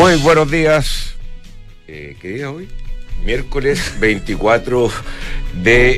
[0.00, 1.12] Muy buenos días.
[1.86, 2.66] Eh, ¿Qué día hoy?
[3.22, 4.90] Miércoles 24
[5.62, 5.90] de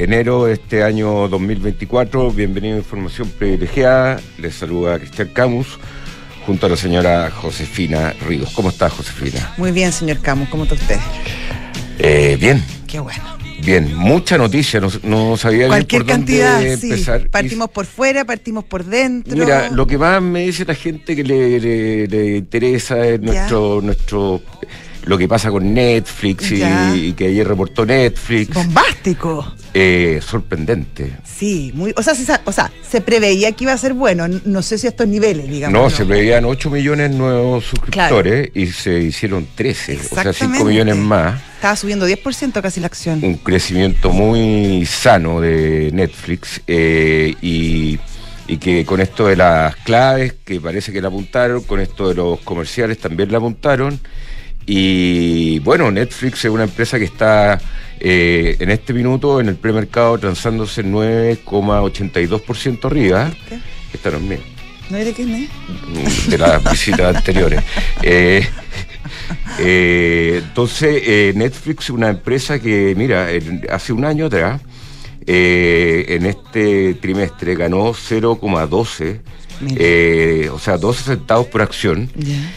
[0.00, 2.32] eh, enero de este año 2024.
[2.32, 4.20] Bienvenido a Información Privilegiada.
[4.38, 5.78] Les saluda Cristian Camus
[6.44, 8.50] junto a la señora Josefina Ríos.
[8.50, 9.54] ¿Cómo está Josefina?
[9.56, 10.48] Muy bien, señor Camus.
[10.48, 10.98] ¿Cómo está usted?
[12.00, 12.60] Eh, bien.
[12.88, 13.39] Qué bueno.
[13.64, 17.22] Bien, mucha noticia, no, no sabía bien Cualquier por dónde cantidad, empezar.
[17.22, 17.28] sí.
[17.28, 19.36] Partimos por fuera, partimos por dentro.
[19.36, 23.80] Mira, lo que más me dice la gente que le, le- le interesa es nuestro,
[23.82, 24.40] nuestro
[25.10, 28.54] lo que pasa con Netflix y, que ayer reportó Netflix.
[28.54, 29.54] Bombástico.
[29.74, 31.16] Eh, sorprendente.
[31.24, 34.28] Sí, muy, o sea, se, o sea, se preveía que iba a ser bueno.
[34.28, 35.82] No sé si a estos niveles, digamos.
[35.82, 40.64] No, se veían 8 millones nuevos suscriptores y se hicieron 13, o sea, 5 Exactamente.
[40.64, 41.42] millones más.
[41.56, 43.18] Estaba subiendo 10% casi la acción.
[43.24, 47.98] un crecimiento muy sano de Netflix eh, y,
[48.46, 52.14] y que con esto de las claves, que parece que la apuntaron, con esto de
[52.14, 53.98] los comerciales también la apuntaron.
[54.66, 57.58] Y bueno, Netflix es una empresa que está
[57.98, 63.30] eh, en este minuto en el premercado transándose 9,82% arriba.
[63.48, 63.58] ¿Qué?
[63.92, 64.38] Esta no es mía
[64.90, 65.50] ¿No de quién es?
[66.30, 67.60] de las visitas anteriores.
[68.02, 68.46] Eh,
[69.58, 74.60] eh, entonces, Netflix es una empresa que, mira, en- hace un año atrás,
[75.26, 79.20] en este trimestre ganó 0,12, Mira.
[79.76, 82.10] Eh, o sea, 12 centavos por acción,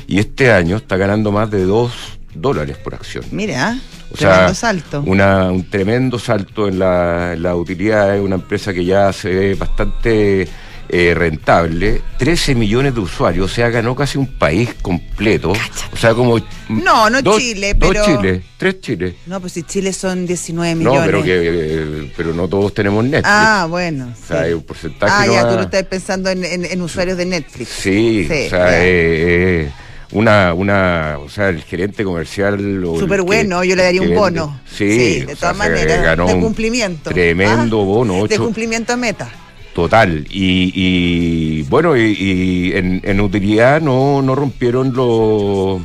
[0.08, 1.92] y este año está ganando más de 2
[2.36, 3.23] dólares por acción.
[3.32, 3.78] Mira,
[4.12, 5.04] O tremendo sea, salto.
[5.06, 8.16] Una, un tremendo salto en la, en la utilidad.
[8.16, 10.48] Es una empresa que ya se ve bastante
[10.89, 12.02] eh, rentable.
[12.17, 15.52] 13 millones de usuarios, o sea, ganó casi un país completo.
[15.92, 16.40] O sea, como.
[16.70, 19.14] No, no dos- Chile, Dos pero- Chiles, tres Chiles.
[19.25, 21.00] No, pues si Chile son 19 millones.
[21.00, 23.28] No, pero que eh, pero no todos tenemos Netflix.
[23.31, 24.14] Ah, bueno.
[24.14, 24.44] o sea, sí.
[24.45, 25.14] hay un porcentaje.
[25.16, 25.50] Ah, ya, nomás.
[25.50, 27.70] tú lo estás pensando en, en- en usuarios de Netflix.
[27.70, 29.72] Sí, Sí, o sea, eh, eh,
[30.12, 32.59] una, una, o sea, el gerente comercial.
[33.00, 34.62] Súper bueno, yo le daría un bono.
[34.72, 37.09] Sí, de o sea, todas maneras, de cumplimiento.
[37.09, 39.29] Tremendo Ah, bono, De ocho- cumplimiento a meta.
[39.73, 45.81] Total, y, y, bueno, y, y en, en utilidad no, no rompieron lo,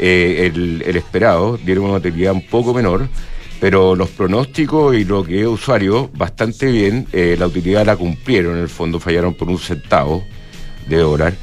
[0.00, 3.08] eh, el, el esperado, dieron una utilidad un poco menor,
[3.60, 8.56] pero los pronósticos y lo que es usuario, bastante bien, eh, la utilidad la cumplieron,
[8.56, 10.24] en el fondo fallaron por un centavo
[10.88, 11.34] de dólar.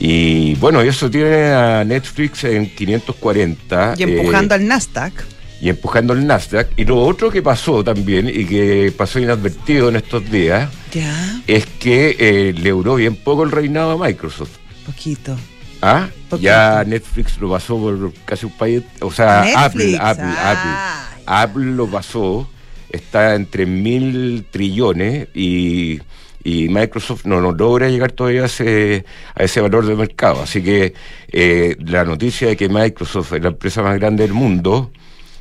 [0.00, 3.94] Y bueno, y eso tiene a Netflix en 540.
[3.98, 5.12] Y empujando eh, al Nasdaq.
[5.60, 6.68] Y empujando el Nasdaq.
[6.76, 11.66] Y lo otro que pasó también, y que pasó inadvertido en estos días, Ya, es
[11.66, 14.50] que eh, le duró bien poco el reinado a Microsoft.
[14.84, 15.36] poquito.
[15.82, 16.08] ¿Ah?
[16.30, 16.44] Poquito.
[16.44, 18.82] Ya Netflix lo pasó por casi un país.
[19.00, 21.22] O sea, Apple, Netflix, Apple, ah, Apple.
[21.26, 22.48] Apple lo pasó.
[22.88, 26.00] Está entre mil trillones y,
[26.44, 30.42] y Microsoft no, no logra llegar todavía a ese, a ese valor de mercado.
[30.42, 30.94] Así que
[31.30, 34.90] eh, la noticia de que Microsoft es la empresa más grande del mundo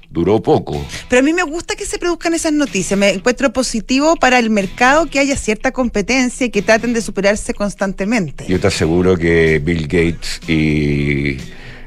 [0.10, 0.86] duró poco.
[1.10, 2.98] Pero a mí me gusta que se produzcan esas noticias.
[3.00, 7.54] Me encuentro positivo para el mercado que haya cierta competencia y que traten de superarse
[7.54, 8.46] constantemente.
[8.48, 11.38] Yo te aseguro que Bill Gates y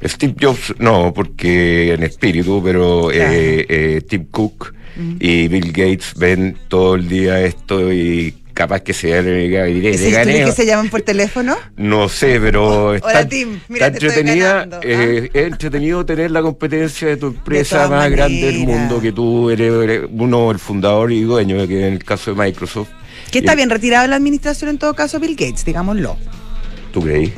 [0.06, 3.32] Steve Jobs, no, porque en espíritu, pero Claro.
[3.32, 4.74] eh, eh, Tim Cook
[5.20, 9.91] y Bill Gates ven todo el día esto y capaz que se le, le, le
[9.91, 10.32] ¿Esas gané.
[10.32, 11.56] historias que se llaman por teléfono?
[11.76, 13.60] No sé, pero está, Hola, Tim.
[13.69, 14.80] Mira, está entretenida, ¿ah?
[14.82, 19.48] eh, es entretenido tener la competencia de tu empresa más grande del mundo, que tú
[19.50, 22.88] eres, eres uno, el fundador y dueño, que en el caso de Microsoft.
[23.30, 26.16] Que está bien retirado de la administración en todo caso Bill Gates, digámoslo.
[26.92, 27.32] ¿Tú creí?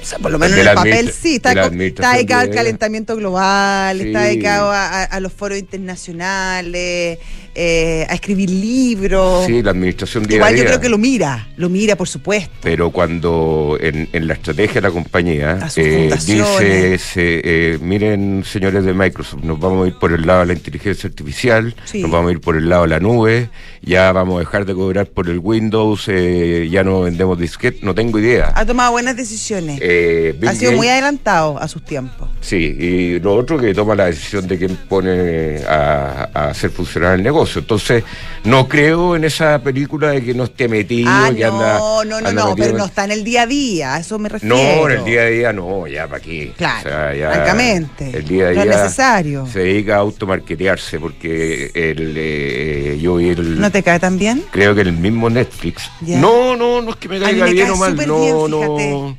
[0.00, 3.16] O sea, por lo menos en el papel sí, está, de está dedicado al calentamiento
[3.16, 7.18] global, está dedicado a, a- a los foros internacionales,
[7.54, 9.46] eh, a escribir libros.
[9.46, 12.50] Sí, la administración día a Igual yo creo que lo mira, lo mira por supuesto.
[12.62, 18.92] pero cuando en, en la estrategia de la compañía eh, dice, eh, miren señores de
[18.92, 22.02] Microsoft, nos vamos a ir por el lado de la inteligencia artificial, Sí.
[22.02, 23.48] nos vamos a ir por el lado de la nube,
[23.82, 27.94] ya vamos a dejar de cobrar por el Windows, eh, ya no vendemos disquete, no
[27.94, 28.52] tengo idea.
[28.54, 29.78] Ha tomado buenas decisiones.
[29.82, 32.28] Eh, ha sido muy adelantado a sus tiempos.
[32.40, 37.14] Sí, y lo otro que toma la decisión de quién pone a, a hacer funcionar
[37.14, 37.43] el negocio.
[37.56, 38.04] Entonces,
[38.44, 41.78] no creo en esa película de que no esté metido, ah, que no, anda.
[41.78, 44.18] no, no, anda no, metido pero no está en el día a día, a eso
[44.18, 44.54] me refiero.
[44.56, 46.52] No, en el día a día no, ya para aquí.
[46.56, 49.46] Claro, francamente, El día a no es necesario.
[49.46, 53.60] se dedica a automarketearse porque el, eh, yo vi el.
[53.60, 54.44] ¿No te cae tan bien?
[54.50, 55.90] Creo que el mismo Netflix.
[56.00, 57.96] No, no, no es que me caiga bien o mal.
[58.06, 59.16] No, bien, no.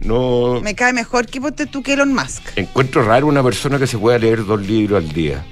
[0.00, 0.60] No.
[0.62, 2.56] Me cae mejor que ponte tú que Elon Musk.
[2.56, 5.44] Encuentro raro una persona que se pueda leer dos libros al día.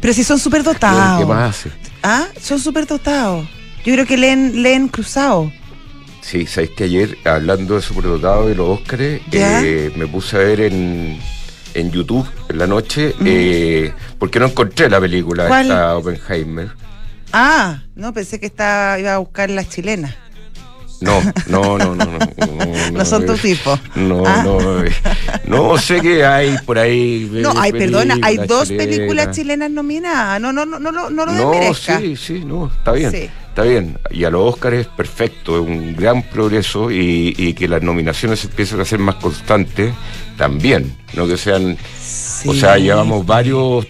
[0.00, 1.28] Pero si son súper ¿Qué dotados.
[1.28, 1.70] más hace?
[2.02, 3.46] Ah, son súper dotados.
[3.84, 5.50] Yo creo que leen, leen cruzado.
[6.20, 10.60] Sí, sabéis que ayer, hablando de superdotado y los Óscares, eh, me puse a ver
[10.60, 11.18] en,
[11.74, 15.62] en YouTube en la noche, eh, porque no encontré la película ¿Cuál?
[15.66, 16.70] esta Oppenheimer.
[17.32, 20.14] Ah, no, pensé que estaba, iba a buscar las chilenas.
[21.00, 22.18] No, no, no, no, no.
[22.18, 23.78] No, No son tu tipo.
[23.94, 24.42] No, Ah.
[24.44, 24.84] no.
[24.84, 24.90] eh,
[25.46, 27.28] No, sé que hay por ahí.
[27.32, 28.86] No, hay, perdona, hay dos chilenas.
[28.96, 30.40] películas chilenas nominadas.
[30.40, 31.98] No, no, no, no, lo- no lo No, desmerezca.
[32.00, 33.10] sí, sí, no, está bien.
[33.12, 33.28] Sí.
[33.48, 33.98] Está bien.
[34.10, 38.44] Y a los Óscares es perfecto, es un gran progreso y, y que las nominaciones
[38.44, 39.92] empiecen a ser más constantes
[40.36, 40.96] también.
[41.14, 41.76] No que sean.
[42.46, 43.86] O sea, llevamos varios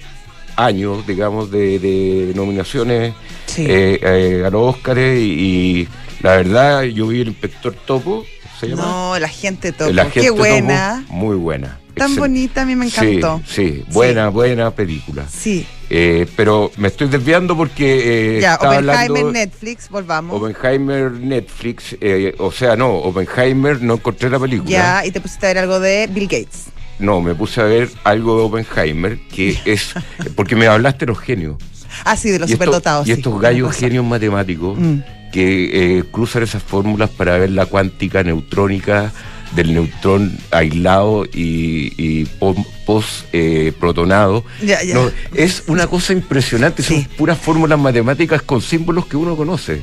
[0.56, 3.14] años, digamos, de, de nominaciones
[3.46, 3.62] Sí.
[3.66, 5.88] eh, eh, a los Óscares y, y
[6.22, 8.24] la verdad, yo vi el inspector Topo,
[8.60, 8.82] ¿se llama?
[8.82, 9.90] No, la gente topo.
[9.92, 11.04] La gente Qué Topo, buena.
[11.08, 11.78] muy buena.
[11.94, 13.42] Tan bonita, a mí me Sí, encantó.
[13.44, 15.26] Sí, buena, buena película.
[15.28, 15.66] Sí.
[15.90, 20.40] Eh, pero me estoy desviando porque eh, ya, Oppenheimer, hablando Netflix, volvamos.
[20.40, 24.70] Oppenheimer Netflix, eh, o sea, no, Oppenheimer no encontré la película.
[24.70, 26.66] ya, y te pusiste a ver algo de Bill Gates.
[27.00, 29.92] No, me puse a ver algo de Oppenheimer que es
[30.36, 31.56] porque me hablaste de los genios.
[32.04, 33.06] Ah, sí, de los y superdotados.
[33.08, 34.98] y sí, estos gallos genios matemáticos Mm.
[35.32, 39.12] Que eh, cruzan esas fórmulas para ver la cuántica neutrónica
[39.54, 42.54] del neutrón aislado y, y po-
[42.84, 43.72] post eh.
[44.94, 46.94] No, es una cosa impresionante, Sí.
[47.02, 49.82] son puras fórmulas matemáticas con símbolos que uno conoce,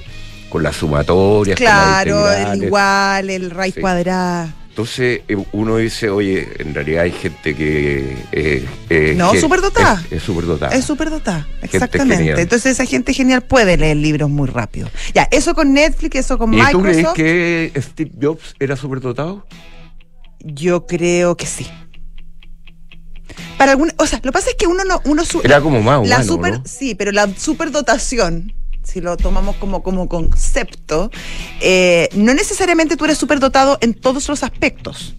[0.50, 3.82] con las sumatorias, con las Claro, el igual, el raíz Sí.
[3.82, 4.54] cuadrada.
[4.76, 8.18] Entonces eh, uno dice, oye, en realidad hay gente que...
[8.34, 10.04] eh, eh, No, que superdotada.
[10.08, 10.76] Es, es superdotada.
[10.76, 12.42] Es superdotada, exactamente.
[12.42, 14.90] Entonces esa gente genial puede leer libros muy rápido.
[15.14, 17.16] Ya, eso con Netflix, eso con ¿Y tú crees Microsoft.
[17.16, 19.48] que Steve Jobs era superdotado?
[20.42, 21.66] Yo creo que sí.
[23.58, 25.82] Para alguna, o sea, lo que pasa es que uno no, uno su- Era como
[25.82, 26.64] más la humano, super, ¿no?
[26.66, 28.54] sí, pero la superdotación,
[28.86, 31.12] si lo tomamos como, como concepto,
[31.60, 35.16] eh, no necesariamente tú eres superdotado en todos los aspectos.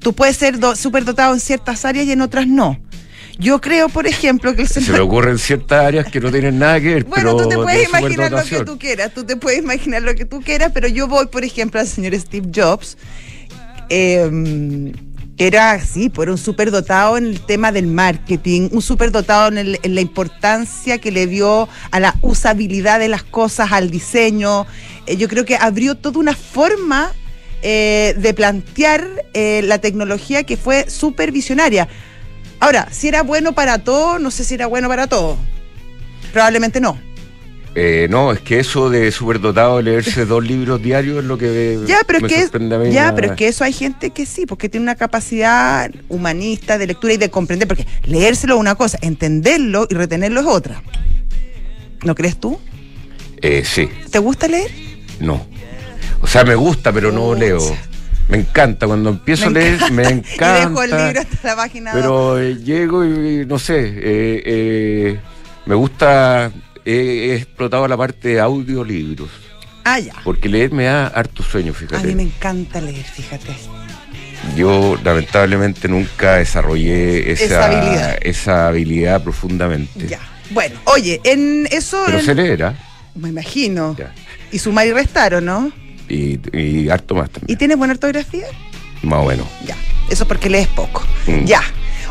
[0.00, 2.78] Tú puedes ser do- superdotado en ciertas áreas y en otras no.
[3.38, 6.78] Yo creo, por ejemplo, que el Se me ocurren ciertas áreas que no tienen nada
[6.80, 9.36] que ver, Bueno, pero tú te puedes de imaginar lo que tú quieras, tú te
[9.36, 12.98] puedes imaginar lo que tú quieras, pero yo voy, por ejemplo, al señor Steve Jobs,
[13.88, 14.92] eh,
[15.46, 19.78] era así, pues era un superdotado en el tema del marketing, un superdotado en, el-
[19.82, 24.66] en la importancia que le dio a la usabilidad de las cosas, al diseño.
[25.06, 27.10] Eh, yo creo que abrió toda una forma
[27.62, 31.88] eh, de plantear eh, la tecnología que fue súper visionaria.
[32.60, 35.38] Ahora, si era bueno para todo, no sé si era bueno para todo.
[36.34, 36.98] Probablemente no.
[37.74, 41.98] Eh, no, es que eso de superdotado, leerse dos libros diarios es lo que Ya,
[42.06, 44.44] pero es que sorprende a mí ya, pero es que eso hay gente que sí,
[44.44, 48.98] porque tiene una capacidad humanista de lectura y de comprender, porque leérselo es una cosa,
[49.02, 50.82] entenderlo y retenerlo es otra.
[52.02, 52.58] ¿No crees tú?
[53.40, 54.70] Eh, sí, ¿Te gusta leer?
[55.20, 55.46] no.
[56.22, 57.60] O sea, me gusta, pero no leo.
[58.28, 60.58] Me encanta, cuando empiezo a leer, me encanta.
[60.62, 62.00] y dejo el libro hasta la página dos.
[62.00, 65.20] Pero eh, llego y, no sé, eh, eh,
[65.66, 66.52] me gusta,
[66.84, 69.28] he explotado la parte de audiolibros,
[69.84, 70.14] Ah, ya.
[70.24, 72.06] porque leer me da harto sueño, A fíjate.
[72.06, 73.52] mí me encanta leer, fíjate.
[74.56, 78.18] Yo lamentablemente nunca desarrollé esa, Esa habilidad.
[78.22, 80.06] esa habilidad profundamente.
[80.08, 80.20] Ya.
[80.50, 82.02] Bueno, oye, en eso.
[82.06, 82.74] Pero en- se leer, ¿ah?
[83.14, 83.94] Me imagino.
[83.98, 84.12] Ya.
[84.50, 85.70] Y sumar y restar, ¿o no?
[86.08, 87.58] Y, y harto más ¿Y también.
[87.58, 88.46] tienes buena ortografía?
[89.02, 89.46] Más o menos.
[89.66, 89.76] Ya,
[90.08, 91.04] eso es porque lees poco.
[91.26, 91.44] Mm.
[91.44, 91.60] Ya.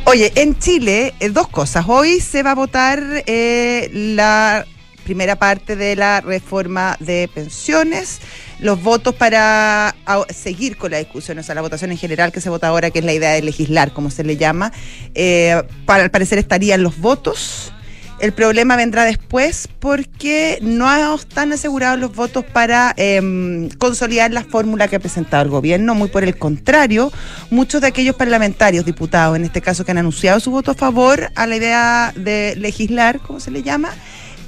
[0.06, 1.86] Oye, en Chile, eh, dos cosas.
[1.88, 4.65] Hoy se va a votar eh, la
[5.03, 8.20] primera parte de la reforma de pensiones,
[8.60, 9.96] los votos para
[10.29, 13.00] seguir con la discusión, o sea, la votación en general que se vota ahora, que
[13.00, 14.72] es la idea de legislar, como se le llama.
[15.15, 17.74] Eh, para, al parecer estarían los votos.
[18.19, 24.89] El problema vendrá después porque no están asegurados los votos para em, consolidar la fórmula
[24.89, 25.95] que ha presentado el gobierno.
[25.95, 27.13] Muy por el contrario,
[27.49, 31.31] muchos de aquellos parlamentarios, diputados en este caso, que han anunciado su voto a favor
[31.33, 33.91] a la idea de legislar, como se le llama,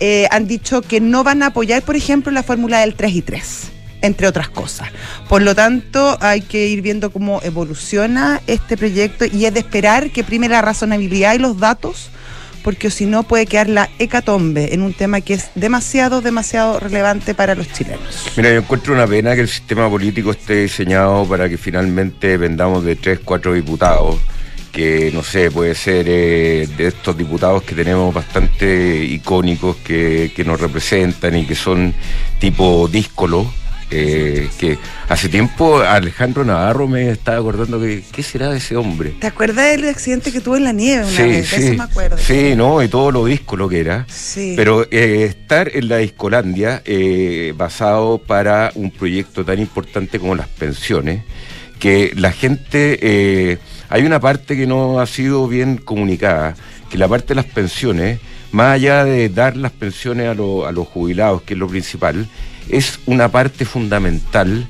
[0.02, 3.22] eh, han dicho que no van a apoyar, por ejemplo, la fórmula del 3 y
[3.22, 4.90] 3 entre otras cosas.
[5.30, 10.10] Por lo tanto, hay que ir viendo cómo evoluciona este proyecto y es de esperar
[10.10, 12.10] que prime la razonabilidad y los datos
[12.64, 17.34] porque si no puede quedar la hecatombe en un tema que es demasiado, demasiado relevante
[17.34, 18.26] para los chilenos.
[18.36, 22.84] Mira, yo encuentro una pena que el sistema político esté diseñado para que finalmente dependamos
[22.84, 24.18] de tres, cuatro diputados,
[24.72, 30.44] que no sé, puede ser eh, de estos diputados que tenemos bastante icónicos que, que
[30.44, 31.94] nos representan y que son
[32.40, 33.52] tipo díscolo,
[33.94, 34.78] Eh, que
[35.10, 39.14] hace tiempo Alejandro Navarro me estaba acordando que qué será de ese hombre.
[39.20, 41.48] ¿Te acuerdas del accidente que tuvo en la nieve una Sí, vez?
[41.50, 42.18] Sí, eso me acuerdo.
[42.18, 44.06] sí, no, y todo lo disco lo que era.
[44.10, 44.54] Sí.
[44.56, 50.48] Pero eh, estar en la Discolandia, eh, basado para un proyecto tan importante como las
[50.48, 51.24] pensiones,
[51.80, 53.58] que la gente, eh,
[53.90, 56.56] hay una parte que no ha sido bien comunicada,
[56.90, 58.20] que la parte de las pensiones,
[58.52, 62.28] más allá de dar las pensiones a, lo- a los jubilados, que es lo principal,
[62.72, 64.68] es una parte fundamental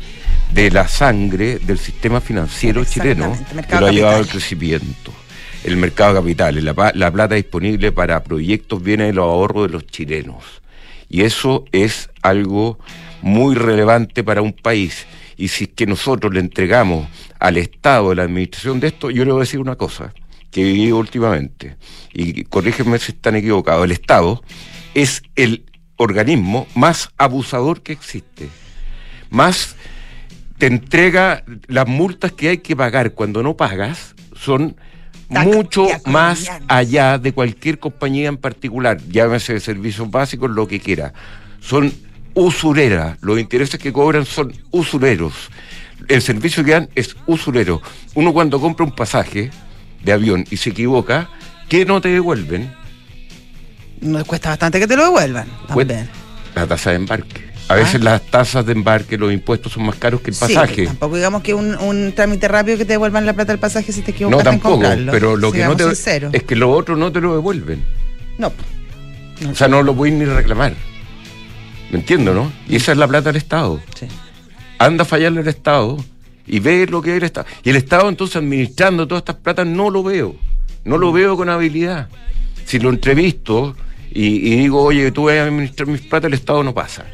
[0.53, 3.37] de la sangre del sistema financiero chileno
[3.69, 4.41] que lo ha llevado al capital.
[4.41, 5.13] crecimiento.
[5.63, 9.73] El mercado de capitales, la, la plata disponible para proyectos viene de los ahorros de
[9.73, 10.43] los chilenos.
[11.07, 12.79] Y eso es algo
[13.21, 15.05] muy relevante para un país.
[15.37, 17.07] Y si es que nosotros le entregamos
[17.39, 20.13] al Estado la administración de esto, yo le voy a decir una cosa
[20.49, 21.77] que he vivido últimamente,
[22.13, 24.43] y corrígeme si están equivocados, el Estado
[24.93, 25.63] es el
[26.01, 28.49] organismo más abusador que existe.
[29.29, 29.75] Más
[30.57, 34.75] te entrega las multas que hay que pagar cuando no pagas son
[35.29, 41.13] mucho más allá de cualquier compañía en particular, llámese de servicios básicos, lo que quiera.
[41.61, 41.93] Son
[42.33, 45.33] usureras, los intereses que cobran son usureros.
[46.07, 47.81] El servicio que dan es usurero.
[48.15, 49.51] Uno cuando compra un pasaje
[50.03, 51.29] de avión y se equivoca,
[51.69, 52.80] ¿qué no te devuelven?
[54.01, 55.47] Nos cuesta bastante que te lo devuelvan.
[55.67, 56.09] También.
[56.55, 57.49] la tasa de embarque.
[57.69, 58.03] A veces Ah.
[58.03, 60.85] las tasas de embarque, los impuestos son más caros que el Sí, pasaje.
[60.87, 64.01] tampoco digamos que un, un trámite rápido que te devuelvan la plata del pasaje si
[64.01, 65.11] te equivocas no tampoco, en comprarlo.
[65.13, 66.33] pero lo que no te sinceros.
[66.33, 67.81] es que lo otro no te lo devuelven.
[68.37, 68.51] No.
[69.49, 70.73] O sea, no lo puedes ni reclamar.
[71.91, 72.51] ¿Me entiendo, no?
[72.67, 73.79] Y esa es la plata del Estado.
[73.97, 74.07] Sí.
[74.77, 75.97] Anda a fallarle al Estado
[76.47, 77.47] y ve lo que es el Estado.
[77.63, 80.35] Y el Estado entonces administrando todas estas platas no lo veo.
[80.83, 80.99] No Mm.
[80.99, 82.09] lo veo con habilidad.
[82.65, 83.75] Si lo entrevisto
[84.11, 87.05] y, y digo, oye, tú vas a administrar mis plata, el Estado no pasa.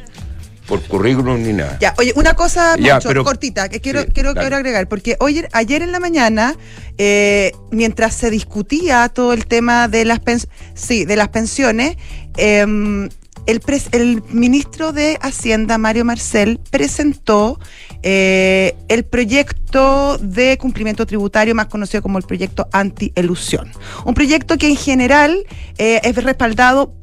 [0.66, 1.78] Por currículum ni nada.
[1.80, 5.16] Ya, oye, una cosa Ya, mucho pero- cortita que quiero, Sí, quiero, quiero agregar, porque
[5.18, 6.56] hoy, ayer en la mañana,
[6.98, 11.96] eh, mientras se discutía todo el tema de las, pens- sí, de las pensiones,
[12.36, 13.08] em,
[13.48, 17.58] el, ministro de Hacienda, Mario Marcel, presentó
[18.02, 23.72] eh, el proyecto de cumplimiento tributario, más conocido como el proyecto anti-elusión.
[24.04, 25.46] Un proyecto que en general
[25.78, 26.94] eh, es respaldado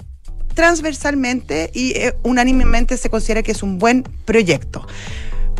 [0.53, 4.87] transversalmente y eh, unánimemente se considera que es un buen proyecto.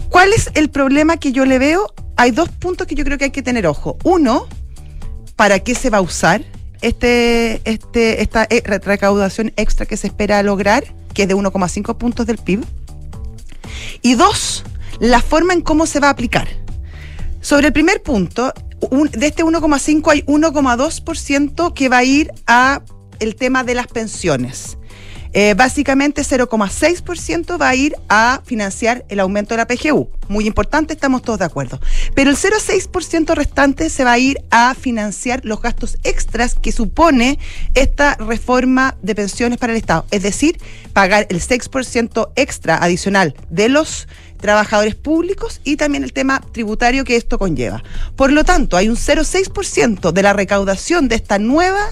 [0.10, 1.94] ¿Cuál es el problema que yo le veo?
[2.16, 3.98] Hay dos puntos que yo creo que hay que tener ojo.
[4.04, 4.48] Uno,
[5.36, 6.46] ¿para qué se va a usar
[6.82, 11.98] este, este, esta eh, re- recaudación extra que se espera lograr, que es de 1,5
[11.98, 12.64] puntos del PIB?
[14.02, 14.64] Y dos,
[15.00, 16.48] la forma en cómo se va a aplicar.
[17.42, 18.54] Sobre el primer punto,
[18.92, 22.82] un- de este 1,5 hay 1,2% que va a ir a
[23.20, 24.78] el tema de las pensiones.
[25.38, 30.10] Eh, básicamente 0,6% va a ir a financiar el aumento de la PGU.
[30.30, 31.82] Muy importante, estamos todos de acuerdo.
[32.14, 37.38] Pero el 0,6% restante se va a ir a financiar los gastos extras que supone
[37.74, 40.06] esta reforma de pensiones para el Estado.
[40.10, 40.58] Es decir,
[40.94, 44.08] pagar el 6% extra adicional de los
[44.40, 47.84] trabajadores públicos y también el tema tributario que esto conlleva.
[48.16, 51.90] Por lo tanto, hay un 0,6% de la recaudación de esta nueva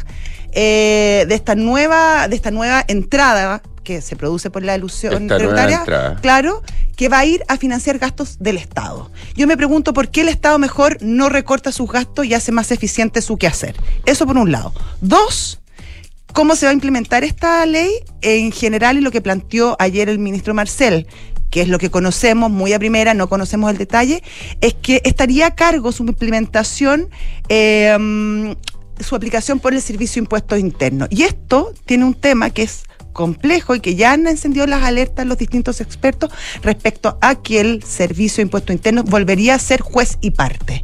[0.56, 5.38] eh, de esta nueva de esta nueva entrada que se produce por la ilusión Esta
[5.38, 5.84] tributaria,
[6.22, 6.64] claro,
[6.96, 9.12] que va a ir a financiar gastos del Estado.
[9.36, 12.72] Yo me pregunto por qué el Estado mejor no recorta sus gastos y hace más
[12.72, 13.76] eficiente su quehacer.
[14.06, 14.74] Eso por un lado.
[15.02, 15.60] Dos,
[16.34, 17.92] ¿Cómo se va a implementar esta ley?
[18.22, 21.06] En general, y lo que planteó ayer el ministro Marcel,
[21.54, 24.24] que es lo que conocemos muy a primera, no conocemos el detalle,
[24.60, 27.10] es que estaría a cargo su implementación,
[27.48, 28.54] eh, mm,
[29.00, 31.10] su aplicación por el Servicio de Impuestos Internos.
[31.12, 35.26] Y esto tiene un tema que es complejo y que ya han encendido las alertas
[35.26, 40.18] los distintos expertos respecto a que el Servicio de Impuestos Internos volvería a ser juez
[40.22, 40.84] y parte.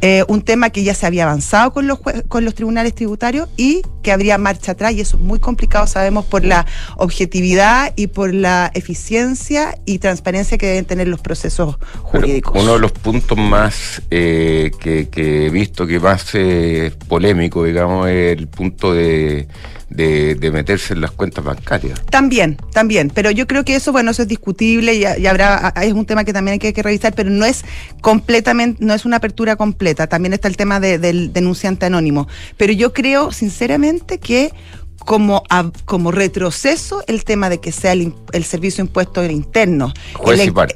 [0.00, 3.82] Eh, un tema que ya se había avanzado con los, con los tribunales tributarios y
[4.02, 8.32] que habría marcha atrás y eso es muy complicado, sabemos, por la objetividad y por
[8.32, 12.62] la eficiencia y transparencia que deben tener los procesos Pero jurídicos.
[12.62, 18.08] uno de los puntos más eh, que, que he visto que más eh, polémico, digamos,
[18.08, 19.48] es el punto de,
[19.90, 22.00] de, de meterse en las cuentas bancarias.
[22.06, 25.92] También, también, pero yo creo que eso, bueno, eso es discutible y, y habrá, es
[25.92, 27.64] un tema que también hay que, que revisar, pero no es
[28.00, 30.06] completamente, no es una apertura completa.
[30.06, 32.28] También está el tema de- del denunciante anónimo.
[32.56, 34.52] Pero yo creo, sinceramente, que
[34.98, 39.92] como, a- como retroceso el tema de que sea el, el servicio de impuestos interno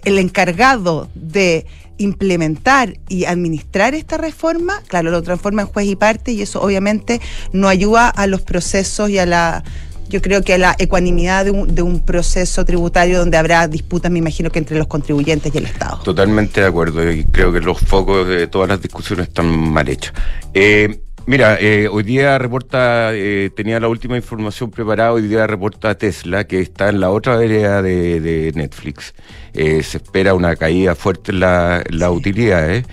[0.05, 1.67] el encargado de
[1.99, 7.21] implementar y administrar esta reforma, claro, lo transforma en juez y parte y eso obviamente
[7.53, 9.65] no ayuda a los procesos y a la
[10.09, 14.19] yo creo que la ecuanimidad de un, de un proceso tributario donde habrá disputas, me
[14.19, 15.99] imagino que entre los contribuyentes y el Estado.
[16.05, 20.13] Totalmente de acuerdo y creo que los focos de todas las discusiones están mal hechos.
[20.53, 25.95] Eh, Mira, eh, hoy día reporta, eh, tenía la última información preparada, hoy día reporta
[25.97, 29.15] Tesla, que está en la otra área de, Netflix.
[29.55, 32.85] Eh, se espera una caída fuerte en las la utilidades.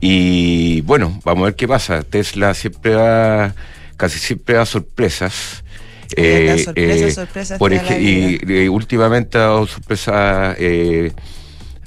[0.00, 2.02] Y bueno, vamos a ver qué pasa.
[2.02, 3.54] Tesla siempre da,
[3.96, 5.62] casi siempre da sorpresas.
[6.16, 10.56] Eh, sorpresa, sorpresas por y, y, últimamente ha dado sorpresas,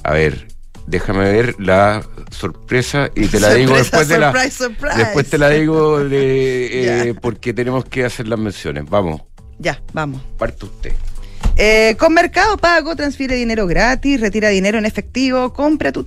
[0.03, 0.47] a ver,
[0.89, 5.99] déjame ver la sorpresa y te la digo después de la después te la digo
[5.99, 8.89] de, eh, porque tenemos que hacer las menciones.
[8.89, 9.21] Vamos.
[9.59, 10.21] Ya vamos.
[10.37, 10.93] Parte usted
[11.61, 16.05] eh, con Mercado Pago, transfiere dinero gratis, retira dinero en efectivo, compra tu,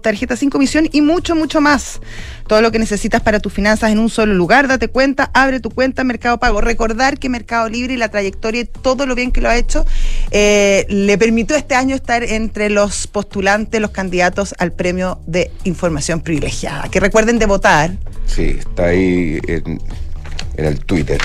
[0.00, 1.98] tarjeta sin comisión y mucho, mucho más.
[2.46, 5.70] Todo lo que necesitas para tus finanzas en un solo lugar, date cuenta, abre tu
[5.70, 6.60] cuenta Mercado Pago.
[6.60, 9.86] Recordar que Mercado Libre y la trayectoria y todo lo bien que lo ha hecho
[10.30, 16.20] eh, le permitió este año estar entre los postulantes, los candidatos al premio de información
[16.20, 16.90] privilegiada.
[16.90, 17.92] Que recuerden de votar.
[18.26, 19.40] Sí, está ahí
[20.56, 21.20] en el Twitter.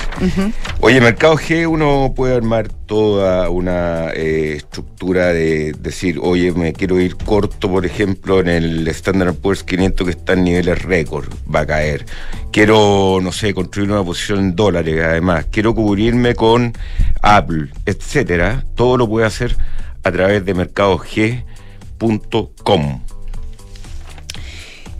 [0.80, 7.00] Oye, Mercado G uno puede armar toda una eh, estructura de decir, oye, me quiero
[7.00, 11.60] ir corto, por ejemplo, en el Standard Poor's 500 que está en niveles récord, va
[11.60, 12.04] a caer.
[12.52, 15.46] Quiero, no sé, construir una posición en dólares, además.
[15.50, 16.72] Quiero cubrirme con
[17.22, 18.64] Apple, etcétera.
[18.74, 19.56] Todo lo puede hacer
[20.04, 23.00] a través de mercadog.com.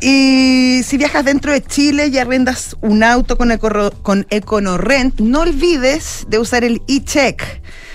[0.04, 3.56] Y si viajas dentro de Chile y arrendas un auto con,
[4.02, 7.40] con EconoRent, no olvides de usar el e-check.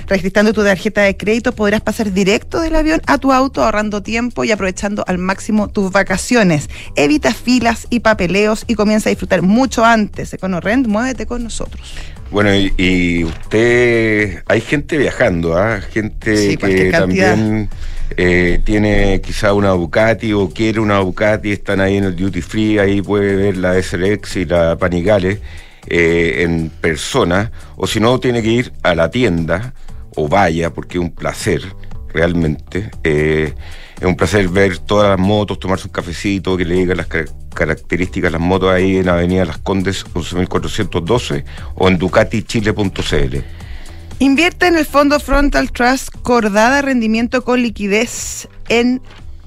[0.07, 4.45] Registrando tu tarjeta de crédito podrás pasar directo del avión a tu auto ahorrando tiempo
[4.45, 6.69] y aprovechando al máximo tus vacaciones.
[6.95, 10.33] Evita filas y papeleos y comienza a disfrutar mucho antes.
[10.33, 11.93] EconoRent, muévete con nosotros.
[12.31, 15.81] Bueno, y, usted, hay gente viajando, ¿ah?
[15.81, 17.69] gente que también
[18.15, 22.79] eh, tiene quizá una Ducati o quiere una Ducati, están ahí en el Duty Free,
[22.79, 25.41] ahí puede ver la SLX y la Panigale
[25.87, 29.73] eh, en persona, o si no, tiene que ir a la tienda
[30.15, 31.61] o vaya, porque es un placer,
[32.13, 32.91] realmente.
[33.03, 33.53] Eh,
[33.99, 37.08] es un placer ver todas las motos, tomarse un cafecito, que le digan las
[37.53, 41.43] características las motos ahí en Avenida Las Condes 11.412
[41.75, 43.38] o en ducatichile.cl.
[44.19, 48.99] Invierte en el fondo Frontal Trust Cordada Rendimiento con liquidez en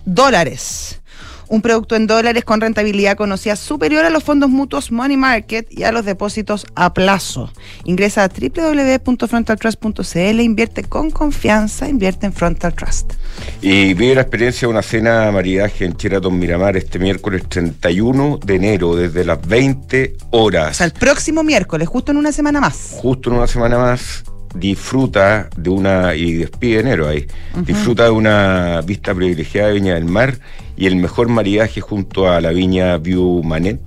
[0.05, 1.01] dólares.
[1.49, 5.83] Un producto en dólares con rentabilidad conocida superior a los fondos mutuos Money Market y
[5.83, 7.53] a los depósitos a plazo.
[7.83, 13.15] Ingresa a www.frontaltrust.cl, invierte con confianza, invierte en Frontal Trust.
[13.61, 18.55] Y vive la experiencia de una cena maridaje en Cheraton Miramar este miércoles 31 de
[18.55, 20.71] enero, desde las 20 horas.
[20.71, 22.99] O sea, el próximo miércoles, justo en una semana más.
[23.01, 24.23] Justo en una semana más
[24.55, 27.27] disfruta de una, y despide enero ahí,
[27.65, 30.39] disfruta de una vista privilegiada de Viña del Mar
[30.77, 33.81] y el mejor maridaje junto a la viña View Manet.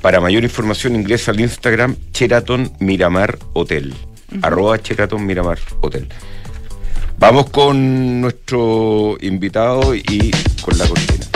[0.00, 3.94] Para mayor información ingresa al Instagram Cheraton Miramar Hotel,
[4.42, 6.08] arroba Cheraton Miramar Hotel.
[7.18, 10.30] Vamos con nuestro invitado y
[10.62, 11.26] con la cortina.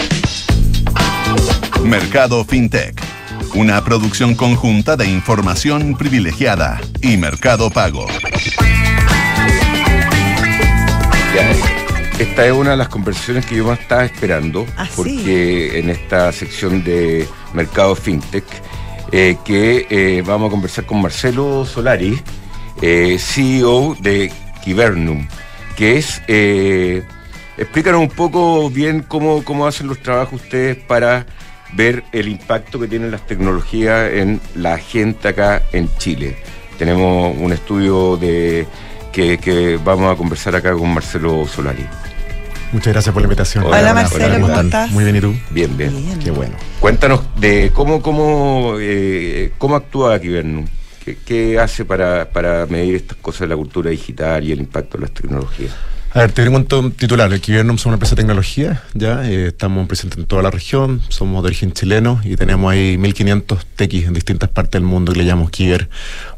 [1.84, 3.10] Mercado FinTech
[3.54, 8.06] una producción conjunta de información privilegiada y mercado pago.
[12.18, 16.32] esta es una de las conversaciones que yo más estaba esperando, ¿Ah, porque en esta
[16.32, 18.44] sección de Mercado FinTech,
[19.12, 22.20] eh, que eh, vamos a conversar con Marcelo Solari,
[22.82, 24.32] eh, CEO de
[24.62, 25.26] Kibernum,
[25.76, 26.22] que es...
[27.56, 31.26] explícanos un poco bien cómo, cómo hacen los trabajos ustedes para
[31.72, 36.37] ver el impacto que tienen las tecnologías en la gente acá en Chile.
[36.78, 38.66] Tenemos un estudio de
[39.12, 41.87] que, vamos a conversar acá con Marcelo Solari.
[42.72, 43.64] Muchas gracias por la invitación.
[43.64, 44.90] Hola, Marcelo, ¿cómo, estás?
[44.92, 45.35] Muy bien, ¿y tú?
[45.50, 46.18] Bien, bien.
[46.22, 46.54] Qué bueno.
[46.78, 50.66] Cuéntanos de cómo, cómo, eh, cómo actúa Kibernum.
[51.04, 54.98] ¿Qué, ¿Qué, hace para, para medir estas cosas de la cultura digital y el impacto
[54.98, 55.74] de las tecnologías?
[56.12, 56.90] A ver, te un titular.
[56.90, 57.33] titular.
[57.33, 61.40] Aquí somos una empresa de tecnología, ya eh, estamos presentes en toda la región, somos
[61.44, 65.25] de origen chileno y tenemos ahí 1500 techis en distintas partes del mundo que le
[65.25, 65.88] llamamos Kiber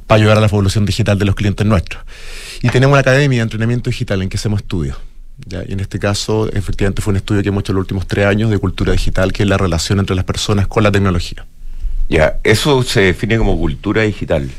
[0.07, 2.05] para ayudar a la evolución digital de los clientes nuestros.
[2.61, 4.99] Y tenemos una academia de entrenamiento digital en que hacemos estudios.
[5.47, 5.63] ¿ya?
[5.67, 8.27] Y en este caso, efectivamente, fue un estudio que hemos hecho en los últimos tres
[8.27, 11.47] años de cultura digital, que es la relación entre las personas con la tecnología.
[12.11, 14.51] Ya, eso se define como cultura digital.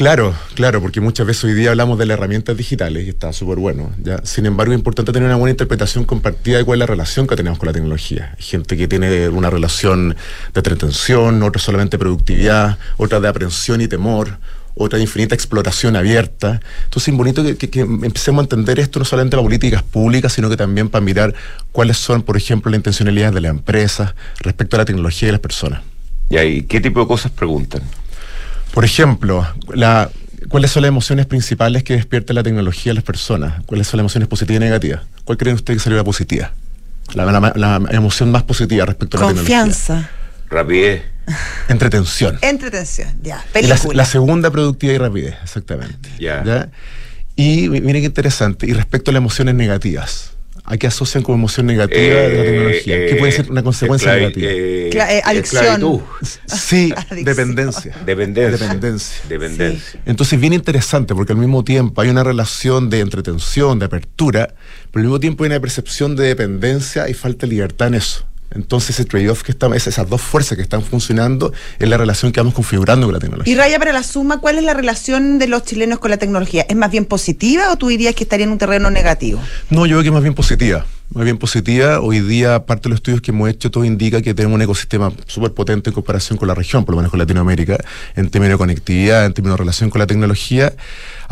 [0.00, 3.58] Claro, claro, porque muchas veces hoy día hablamos de las herramientas digitales y está súper
[3.58, 3.92] bueno.
[4.02, 4.24] ¿ya?
[4.24, 7.36] Sin embargo, es importante tener una buena interpretación compartida de cuál es la relación que
[7.36, 8.34] tenemos con la tecnología.
[8.38, 10.16] Gente que tiene una relación
[10.54, 14.38] de entretención, otra solamente productividad, otra de aprensión y temor,
[14.74, 16.62] otra infinita explotación abierta.
[16.84, 20.48] Entonces es bonito que, que, empecemos a entender esto no solamente para políticas públicas, sino
[20.48, 21.34] que también para mirar
[21.72, 25.42] cuáles son, por ejemplo, las intencionalidades de la empresa respecto a la tecnología y las
[25.42, 25.82] personas.
[26.30, 27.82] ¿Y ahí qué tipo de cosas preguntan?
[28.72, 30.10] Por ejemplo, la,
[30.48, 33.62] ¿cuáles son las emociones principales que despierta la tecnología a las personas?
[33.66, 35.02] ¿Cuáles son las emociones positivas y negativas?
[35.24, 36.52] ¿Cuál creen ustedes que salió la positiva?
[37.14, 39.60] La, emoción más positiva respecto a la tecnología.
[39.60, 40.10] Confianza.
[40.48, 41.02] Rapidez.
[41.68, 42.38] Entretención.
[42.42, 43.44] Entretención, ya.
[43.92, 46.10] La, segunda, productividad y rapidez, exactamente.
[46.18, 46.70] Ya.
[47.36, 48.66] Y miren qué interesante.
[48.66, 50.32] Y respecto a las emociones negativas.
[50.70, 53.06] ¿A qué asocian como emoción negativa de la tecnología?
[53.08, 54.46] ¿Qué puede ser una consecuencia negativa?
[54.52, 56.00] Eh, eh, adicción.
[56.46, 57.92] Sí, dependencia.
[58.06, 58.68] Dependencia.
[58.68, 59.20] Dependencia.
[59.28, 60.00] Dependencia.
[60.06, 64.54] Entonces, bien interesante, porque al mismo tiempo hay una relación de entretención, de apertura,
[64.92, 68.29] pero al mismo tiempo hay una percepción de dependencia y falta de libertad en eso.
[68.50, 72.40] Entonces ese trade-off que estamos, esas dos fuerzas que están funcionando es la relación que
[72.40, 73.52] vamos configurando con la tecnología.
[73.52, 76.66] Y Raya, para la suma, ¿cuál es la relación de los chilenos con la tecnología?
[76.68, 79.40] ¿Es más bien positiva o tú dirías que estaría en un terreno negativo?
[79.70, 82.00] No, yo creo que es más bien positiva más bien positiva.
[82.00, 85.12] Hoy día, parte de los estudios que hemos hecho, todo indica que tenemos un ecosistema
[85.26, 87.78] súper potente en comparación con la región, por lo menos con Latinoamérica,
[88.14, 90.72] en términos de conectividad, en términos de relación con la tecnología.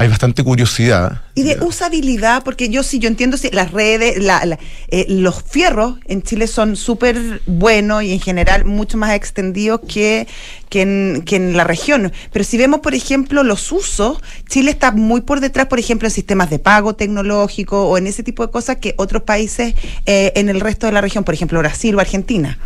[0.00, 1.22] Hay bastante curiosidad.
[1.34, 4.56] Y de usabilidad, porque yo sí, yo entiendo si las redes, la,
[4.87, 10.28] eh, los fierros en Chile son súper buenos y en general mucho más extendidos que,
[10.68, 12.12] que en, que en la región.
[12.32, 16.12] Pero si vemos, por ejemplo, los usos, Chile está muy por detrás, por ejemplo, en
[16.12, 19.74] sistemas de pago tecnológico o en ese tipo de cosas que otros países
[20.06, 22.56] eh, en el resto de la región, por ejemplo, Brasil o Argentina.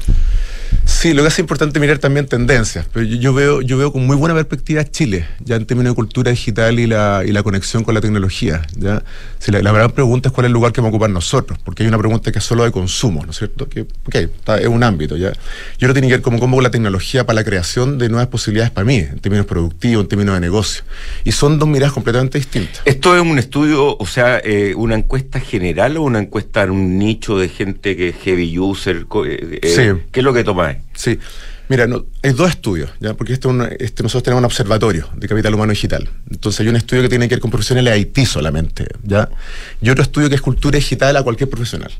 [0.85, 4.17] Sí, lo que es importante mirar también tendencias, pero yo, veo yo veo con muy
[4.17, 7.95] buena perspectiva Chile, ya en términos de cultura digital y la, y la conexión con
[7.95, 8.63] la tecnología.
[8.77, 9.03] ¿ya?
[9.39, 11.83] Si la, gran pregunta es cuál es el lugar que vamos a ocupar nosotros, porque
[11.83, 13.69] hay una pregunta que es solo de consumo, ¿no es cierto?
[13.69, 15.33] Que es un ámbito, ¿ya?
[15.79, 18.71] Yo lo tiene que ver como cómo la tecnología para la creación de nuevas posibilidades
[18.71, 20.85] para mí, en términos productivos, en términos de negocio.
[21.25, 22.83] Y son dos miradas completamente distintas.
[22.85, 26.99] ¿Esto es un estudio, o sea, eh, una encuesta general o una encuesta en un
[26.99, 29.07] nicho de gente que es heavy user?
[29.27, 30.03] Eh, eh, sí.
[30.13, 30.45] ¿Qué es lo que
[30.95, 31.19] Sí.
[31.73, 31.87] Mira,
[32.23, 33.15] hay dos estudios, ¿ya?
[33.15, 33.49] porque este,
[33.83, 36.07] este, nosotros tenemos un observatorio de capital humano digital.
[36.31, 39.31] Entonces hay un estudio que tiene que ver con profesionales de Haití solamente, ¿ya?
[39.81, 41.91] Y otro estudio que es cultura digital a cualquier profesional.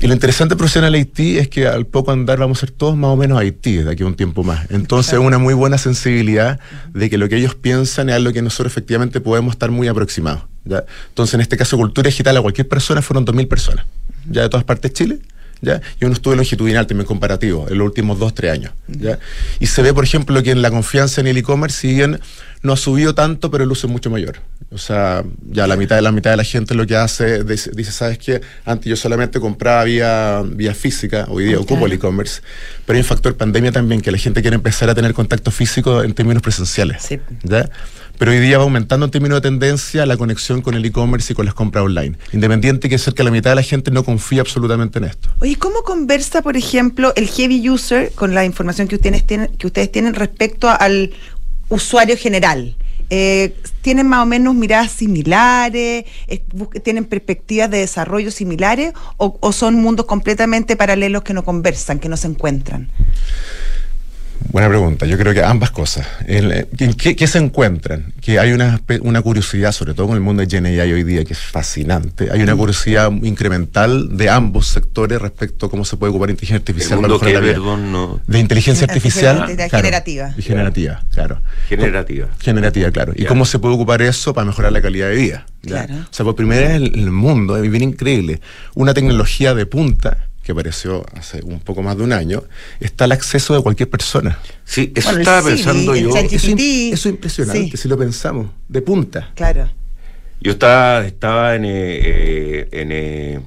[0.00, 2.96] Y lo interesante de profesional Haití es que al poco andar vamos a ser todos
[2.96, 4.70] más o menos Haití de aquí a un tiempo más.
[4.70, 6.60] Entonces una muy buena sensibilidad
[6.94, 10.44] de que lo que ellos piensan es algo que nosotros efectivamente podemos estar muy aproximados.
[10.64, 10.84] ¿ya?
[11.08, 13.86] Entonces en este caso cultura digital a cualquier persona fueron 2.000 personas,
[14.30, 15.18] ya de todas partes de Chile
[15.60, 15.80] ¿ya?
[16.00, 18.72] y un estudio longitudinal también comparativo en los últimos dos, tres años.
[18.88, 19.18] ¿ya?
[19.58, 22.20] Y se ve, por ejemplo, que en la confianza en el e-commerce, si bien
[22.62, 24.40] no ha subido tanto, pero el uso es mucho mayor.
[24.70, 27.92] O sea, ya la mitad de la mitad de la gente lo que hace, dice,
[27.92, 28.40] ¿sabes qué?
[28.64, 32.42] Antes yo solamente compraba vía, vía física, hoy día ocupo el e-commerce,
[32.86, 36.02] pero hay un factor pandemia también, que la gente quiere empezar a tener contacto físico
[36.02, 37.02] en términos presenciales.
[37.02, 37.18] Sí.
[37.42, 37.68] ¿ya?
[38.20, 41.34] Pero hoy día va aumentando en términos de tendencia la conexión con el e-commerce y
[41.34, 42.18] con las compras online.
[42.34, 45.30] Independiente que cerca de la mitad de la gente no confía absolutamente en esto.
[45.40, 50.68] Oye, ¿cómo conversa, por ejemplo, el heavy user con la información que ustedes tienen, respecto
[50.68, 51.14] al
[51.70, 52.76] usuario general?
[53.08, 56.04] Eh, ¿Tienen más o menos miradas similares?
[56.84, 58.92] ¿Tienen perspectivas de desarrollo similares?
[59.16, 62.90] ¿O, o son mundos completamente paralelos que no conversan, que no se encuentran?
[64.52, 65.06] Buena pregunta.
[65.06, 66.06] Yo creo que ambas cosas.
[66.26, 68.12] Eh, ¿qué, se encuentran?
[68.20, 71.34] Que hay una, una, curiosidad, sobre todo con el mundo de GenAI hoy día, que
[71.34, 72.30] es fascinante.
[72.32, 72.58] Hay una mm.
[72.58, 77.34] curiosidad incremental de ambos sectores respecto a cómo se puede ocupar inteligencia artificial para mejorar
[77.34, 78.20] la vida.
[78.26, 79.46] De inteligencia artificial.
[79.70, 80.34] generativa.
[80.36, 81.40] Y generativa, claro.
[81.68, 82.28] Generativa.
[82.40, 83.12] Generativa, claro.
[83.14, 85.46] Y cómo se puede ocupar eso para mejorar la calidad de vida.
[85.62, 85.94] Claro.
[85.94, 88.40] O sea, por primera vez en el mundo, es bien increíble,
[88.74, 92.42] una tecnología de punta que apareció hace un poco más de un año,
[92.80, 94.38] está al acceso de cualquier persona.
[94.64, 96.16] Sí, eso estaba pensando yo.
[96.16, 99.30] Eso, es impresionante, si lo pensamos, de punta.
[99.34, 99.68] Claro.
[100.40, 103.40] Yo estaba, estaba en, eh, eh,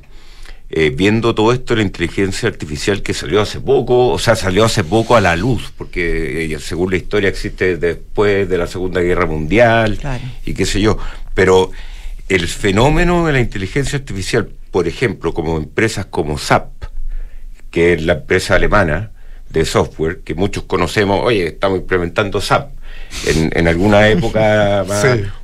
[0.69, 4.63] eh, viendo todo esto de la inteligencia artificial que salió hace poco, o sea, salió
[4.63, 9.25] hace poco a la luz, porque según la historia existe después de la Segunda Guerra
[9.25, 9.99] Mundial
[10.45, 10.99] y qué sé yo.
[11.33, 11.71] Pero
[12.29, 16.85] el fenómeno de la inteligencia artificial, por ejemplo, como empresas como SAP,
[17.69, 19.11] que es la empresa alemana
[19.51, 22.71] de software, que muchos conocemos, oye, estamos implementando SAP.
[23.27, 24.83] En, alguna época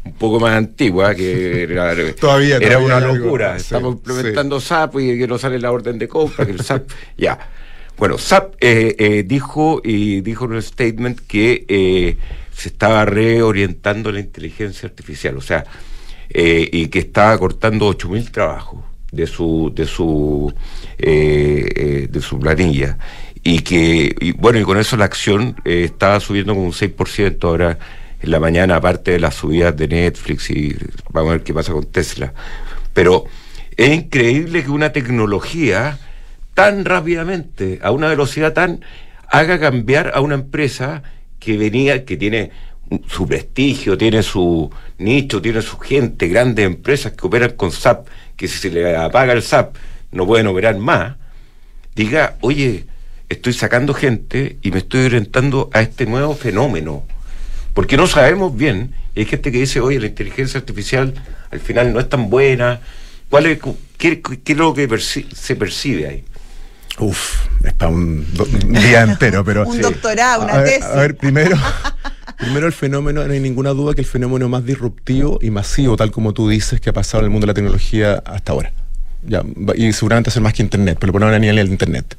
[0.03, 3.55] un poco más antigua, que era, todavía, era una locura.
[3.55, 7.37] estamos implementando SAP y que no sale la orden de compra, que el SAP, ya.
[7.99, 12.17] Bueno, SAP eh, eh, dijo y dijo en un statement que eh,
[12.51, 15.65] se estaba reorientando la inteligencia artificial, o sea,
[16.31, 20.53] y que estaba cortando 8.000 trabajos de su de su
[20.97, 22.97] eh, eh, de su planilla
[23.43, 27.79] y que bueno y con eso la acción eh, estaba subiendo como un 6% ahora
[28.21, 30.75] en la mañana, aparte de las subidas de Netflix y
[31.11, 32.33] vamos a ver qué pasa con Tesla.
[32.93, 33.25] Pero
[33.77, 35.97] es increíble que una tecnología
[36.53, 38.83] tan rápidamente, a una velocidad tan,
[39.29, 41.03] haga cambiar a una empresa
[41.39, 42.51] que venía, que tiene
[43.08, 48.47] su prestigio, tiene su nicho, tiene su gente, grandes empresas que operan con SAP, que
[48.47, 49.75] si se le apaga el SAP
[50.12, 51.15] no pueden operar más,
[51.95, 52.86] diga, oye,
[53.30, 57.04] estoy sacando gente y me estoy orientando a este nuevo fenómeno.
[57.73, 61.13] Porque no sabemos bien, y hay gente que dice, oye, la inteligencia artificial
[61.52, 62.82] al final no es tan buena.
[63.30, 63.60] ¿Cuál es,
[63.97, 66.23] qué, qué es lo que se percibe ahí?
[66.99, 68.25] Uf, es para un,
[68.67, 69.65] día entero, pero...
[69.67, 70.84] un doctorado, una tesis.
[70.84, 71.58] a ver, primero,
[72.39, 76.12] primero el fenómeno, no hay ninguna duda que el fenómeno más disruptivo y masivo, tal
[76.12, 78.71] como tú dices, que ha pasado en el mundo de la tecnología hasta ahora.
[79.21, 79.43] Ya,
[79.75, 82.17] y seguramente hacer más que Internet, pero por a nivel del Internet.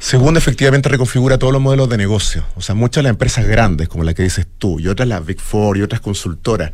[0.00, 2.44] Segundo, efectivamente reconfigura todos los modelos de negocio.
[2.54, 5.26] O sea, muchas de las empresas grandes, como la que dices tú, y otras las
[5.26, 6.70] Big Four y otras consultoras,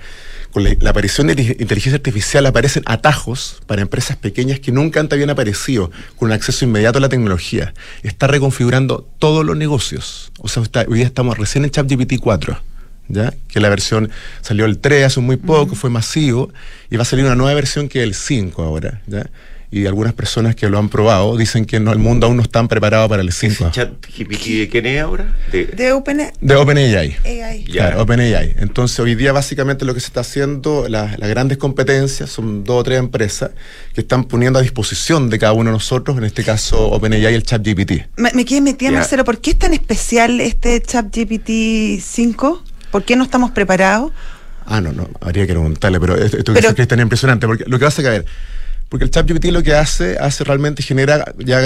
[0.52, 5.30] con la, aparición de inteligencia artificial aparecen atajos para empresas pequeñas que nunca antes habían
[5.30, 7.72] aparecido con un acceso inmediato a la tecnología.
[8.02, 10.30] Está reconfigurando todos los negocios.
[10.38, 12.60] O sea, hoy día estamos recién en ChatGPT 4.
[13.06, 13.34] ¿Ya?
[13.48, 14.10] que la versión
[14.40, 16.50] salió el 3 hace muy poco, fue masivo,
[16.88, 19.02] y va a salir una nueva versión que es el 5 ahora.
[19.06, 19.26] ¿ya?
[19.70, 22.66] Y algunas personas que lo han probado dicen que no, el mundo aún no está
[22.68, 23.70] preparado para el 5.
[23.72, 25.36] chat de quién es ahora?
[25.50, 26.30] De, de OpenAI.
[26.40, 27.16] De OpenAI.
[27.64, 28.54] Claro, OpenAI.
[28.58, 32.84] Entonces, hoy día básicamente lo que se está haciendo, las grandes competencias, son dos o
[32.84, 33.50] tres empresas
[33.94, 37.26] que están poniendo a disposición de cada uno de nosotros, en este caso OpenAI y
[37.26, 37.92] el ChatGPT.
[38.16, 42.62] Me, me quedé metida, Marcelo, ¿por qué es tan especial este ChatGPT 5?
[42.90, 44.12] ¿Por qué no estamos preparados?
[44.66, 47.84] Ah, no, no, habría que preguntarle, pero esto, que es tan impresionante, porque lo que
[47.84, 48.26] pasa es que, a ver,
[48.88, 51.60] porque el ChatGPT lo que hace, hace realmente genera ya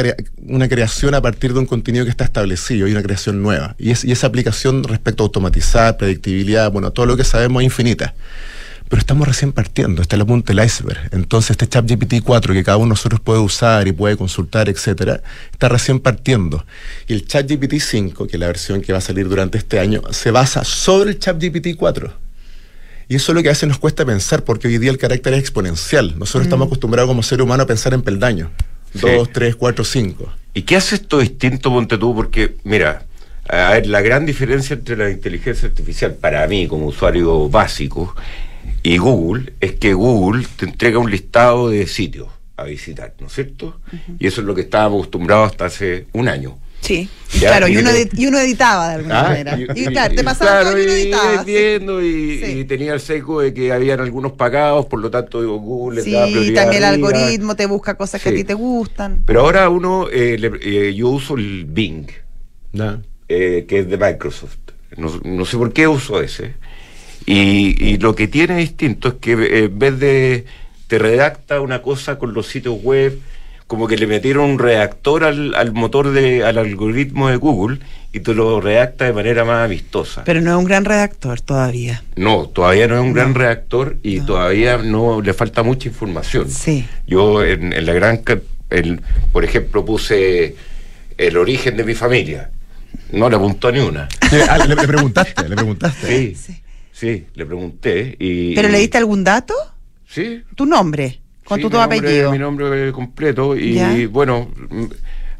[0.46, 3.74] una creación a partir de un contenido que está establecido y una creación nueva.
[3.78, 8.14] Y, es, esa aplicación respecto a automatizar, predictibilidad, bueno, todo lo que sabemos es infinita.
[8.88, 11.10] Pero estamos recién partiendo, está en la punta del iceberg.
[11.12, 15.20] Entonces, este ChatGPT 4 que cada uno de nosotros puede usar y puede consultar, etcétera,
[15.52, 16.64] está recién partiendo.
[17.06, 20.02] Y el ChatGPT 5, que es la versión que va a salir durante este año,
[20.10, 22.27] se basa sobre el ChatGPT 4
[23.08, 25.32] y eso es lo que a veces nos cuesta pensar, porque hoy día el carácter
[25.34, 26.18] es exponencial.
[26.18, 26.68] Nosotros estamos mm.
[26.68, 28.50] acostumbrados como ser humano a pensar en peldaños.
[28.94, 30.32] Dos, tres, cuatro, cinco.
[30.54, 32.14] ¿Y qué hace esto distinto, Ponte tú?
[32.14, 33.06] Porque, mira,
[33.48, 38.14] a ver, la gran diferencia entre la inteligencia artificial, para mí como usuario básico,
[38.82, 43.32] y Google, es que Google te entrega un listado de sitios a visitar, ¿no es
[43.32, 43.80] cierto?
[44.18, 46.58] Y eso es lo que estábamos acostumbrados hasta hace un año.
[46.80, 47.08] Sí,
[47.40, 47.90] claro, y, uno,
[48.38, 49.58] editaba de alguna ah, manera.
[49.74, 51.44] Y, claro, te pasaba todo y uno editaba.
[51.44, 56.14] viendo y, tenía el seco de que habían algunos pagados, por lo tanto Google sí,
[56.16, 59.22] y también el algoritmo te busca cosas que a ti te gustan.
[59.26, 62.06] Pero ahora uno, eh, eh, yo uso el Bing,
[63.28, 64.56] eh, que es de Microsoft.
[64.96, 66.54] No, sé por qué uso ese.
[67.26, 70.46] Y, lo que tiene distinto es que en vez de
[70.86, 73.18] te redacta una cosa con los sitios web
[73.68, 77.80] como que le metieron un reactor al, motor de, al algoritmo de Google
[78.14, 80.24] y te lo redacta de manera más amistosa.
[80.24, 82.02] Pero no es un gran redactor todavía.
[82.16, 86.50] No, todavía no es un gran redactor y todavía no le falta mucha información.
[86.50, 86.86] Sí.
[87.06, 88.22] Yo en, la gran,
[88.70, 89.02] el,
[89.32, 90.56] por ejemplo, puse
[91.18, 92.50] el origen de mi familia.
[93.12, 94.08] No le apuntó ni una.
[94.48, 96.34] Ah, le, preguntaste, le preguntaste.
[96.34, 96.54] Sí,
[96.90, 98.16] sí, le pregunté.
[98.18, 99.54] Y, ¿Pero le diste algún dato?
[100.06, 100.42] Sí.
[100.54, 101.20] ¿Tu nombre?
[101.48, 102.30] Con tu, apellido.
[102.30, 104.50] Mi nombre completo y bueno,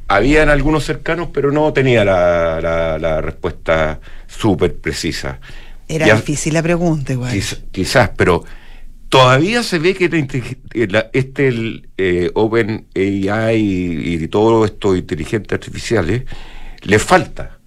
[0.09, 5.39] habían algunos cercanos, pero no tenía la, respuesta súper precisa.
[5.87, 7.39] Era difícil la pregunta igual.
[7.71, 8.45] quizás, pero
[9.09, 10.07] todavía se ve que
[11.13, 16.25] este el, eh, Open AI y, y, todo esto inteligentes artificiales
[16.83, 17.59] le falta.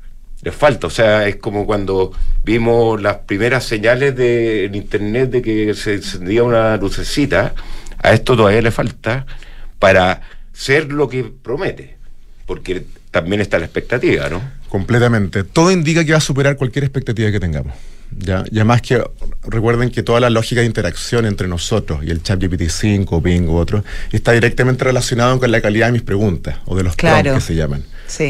[0.44, 2.12] Le falta, o sea, es como cuando
[2.44, 7.54] vimos las primeras señales de, en internet de que se encendía una lucecita,
[8.02, 9.26] a esto todavía le falta
[9.80, 10.22] para
[10.54, 11.98] ser lo que promete,
[12.46, 14.42] porque también está la expectativa, ¿no?
[14.70, 15.44] Completamente.
[15.44, 17.74] Todo indica que va a superar cualquier expectativa que tengamos.
[18.18, 18.44] ¿ya?
[18.52, 19.04] Y además que
[19.44, 23.56] recuerden que toda la lógica de interacción entre nosotros y el chat GPT-5, Bing u
[23.56, 27.34] otro, está directamente relacionado con la calidad de mis preguntas o de los claro.
[27.34, 27.84] que se llaman.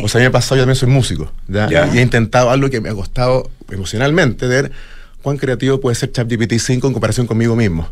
[0.04, 1.68] O sea, a mí me ha pasado, yo también soy músico, ¿ya?
[1.94, 4.72] y he intentado algo que me ha costado emocionalmente ver
[5.22, 7.90] cuán creativo puede ser ChatGPT 5 en comparación conmigo mismo.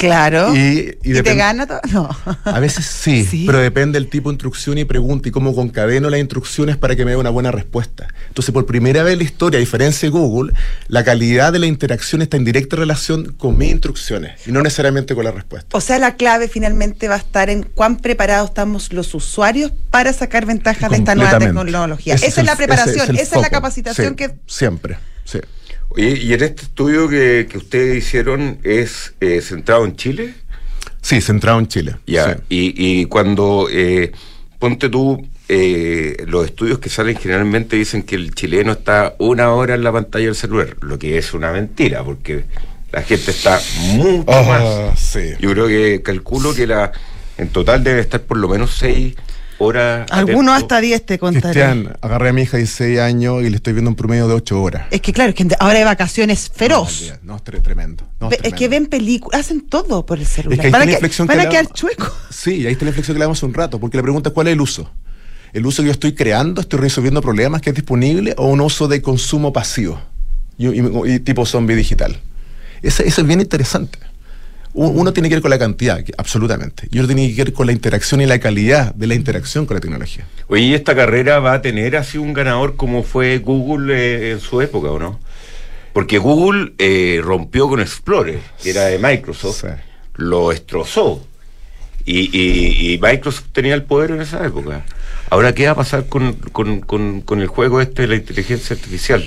[0.00, 0.56] Claro.
[0.56, 1.80] ¿Y, te gana todo?
[1.92, 2.08] No.
[2.44, 6.18] A veces sí, pero depende del tipo de instrucción y pregunta y cómo concadeno las
[6.18, 8.08] instrucciones para que me dé una buena respuesta.
[8.28, 10.54] Entonces, por primera vez en la historia, a diferencia de Google,
[10.88, 15.14] la calidad de la interacción está en directa relación con mis instrucciones y no necesariamente
[15.14, 15.76] con la respuesta.
[15.76, 20.14] O sea, la clave finalmente va a estar en cuán preparados estamos los usuarios para
[20.14, 22.14] sacar ventajas de esta nueva tecnología.
[22.14, 24.34] esa es, la preparación, esa es la capacitación que...
[24.46, 25.40] Siempre, sí.
[25.90, 30.34] Oye, ¿y en este estudio que, que ustedes hicieron es eh, centrado en Chile?
[31.02, 31.96] Sí, centrado en Chile.
[32.06, 32.40] Ya, sí.
[32.48, 34.12] y, y cuando, eh,
[34.58, 39.74] ponte tú, eh, los estudios que salen generalmente dicen que el chileno está una hora
[39.74, 42.44] en la pantalla del celular, lo que es una mentira, porque
[42.92, 45.00] la gente está mucho Ah, más.
[45.00, 45.32] sí.
[45.40, 46.92] Yo creo que calculo que la
[47.36, 49.14] en total debe estar por lo menos seis
[49.60, 50.06] horas.
[50.10, 51.42] Algunos hasta 10 te contaré.
[51.60, 54.34] Cristian, agarré a mi hija de 16 años y le estoy viendo un promedio de
[54.34, 54.86] 8 horas.
[54.90, 57.12] Es que claro, es que ahora hay vacaciones feroz.
[57.22, 58.04] No, es tre- tremendo.
[58.20, 58.56] No, es tremendo.
[58.58, 60.58] que ven películas, hacen todo por el celular.
[60.58, 62.12] Es que van a, que- van a quedar chuecos.
[62.30, 64.34] Sí, ahí está la inflexión que le damos hace un rato, porque la pregunta es
[64.34, 64.90] cuál es el uso.
[65.52, 68.86] ¿El uso que yo estoy creando, estoy resolviendo problemas que es disponible o un uso
[68.88, 70.00] de consumo pasivo?
[70.56, 72.20] Y, y- y tipo zombie digital.
[72.82, 73.98] Ese- Eso es bien interesante.
[74.72, 76.86] Uno tiene que ver con la cantidad, absolutamente.
[76.92, 79.74] Y otro tiene que ver con la interacción y la calidad de la interacción con
[79.74, 80.24] la tecnología.
[80.46, 84.40] Oye, ¿y esta carrera va a tener así un ganador como fue Google eh, en
[84.40, 85.18] su época, ¿o no?
[85.92, 89.66] Porque Google eh, rompió con Explorer, que era de Microsoft, Sí.
[90.16, 91.26] lo destrozó.
[92.06, 94.84] Y, y- y Microsoft tenía el poder en esa época.
[95.30, 98.74] Ahora, ¿qué va a pasar con, con- con- con el juego este de la inteligencia
[98.76, 99.24] artificial?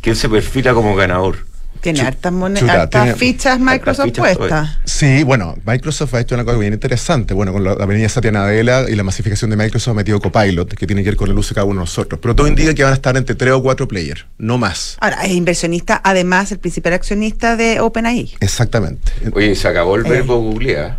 [0.00, 1.46] ¿Quién se perfila como ganador?
[1.84, 4.78] Tiene hartas, mone- chuta, hartas tiene- fichas Microsoft puestas.
[4.84, 7.34] Sí, bueno, Microsoft ha hecho una cosa bien interesante.
[7.34, 10.86] Bueno, con la avenida Satya Nadella y la masificación de Microsoft ha metido Copilot, que
[10.86, 12.18] tiene que ver con el uso de cada uno de nosotros.
[12.22, 14.96] Pero todo indica que van a estar entre tres o cuatro players, no más.
[15.00, 18.34] Ahora, es inversionista, además, el principal accionista de OpenAI.
[18.40, 19.12] Exactamente.
[19.32, 20.08] Oye, se acabó el Eh.
[20.10, 20.98] verbo googlear.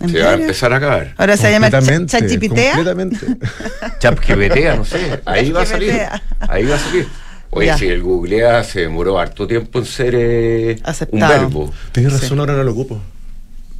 [0.00, 1.14] ¿En Se va a empezar a acabar.
[1.18, 2.58] Ahora se llama Completamente, ChatGPT.
[2.74, 3.26] Completamente.
[3.98, 5.20] ChatGPT, no sé.
[5.26, 5.92] Ahí va a salir.
[6.40, 7.06] Ahí va a salir.
[7.50, 7.78] Oye, Ya.
[7.78, 10.78] si el googlea se demoró harto tiempo en ser eh,
[11.10, 11.72] un verbo.
[11.92, 13.00] Tienes razón, ahora no lo ocupo.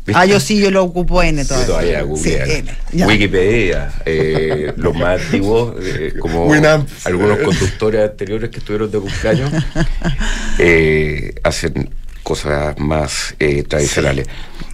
[0.07, 0.21] ¿Viste?
[0.21, 1.67] Ah, yo sí, yo lo ocupo N Yo todavía.
[1.67, 2.47] todavía googlear.
[2.49, 3.07] Sí, N, ya.
[3.07, 6.89] Wikipedia, eh, los más antiguos, eh, como Winamp.
[7.05, 9.53] algunos conductores anteriores que estuvieron de cumpleaños,
[10.59, 11.91] eh, hacen
[12.23, 14.27] cosas más eh, tradicionales.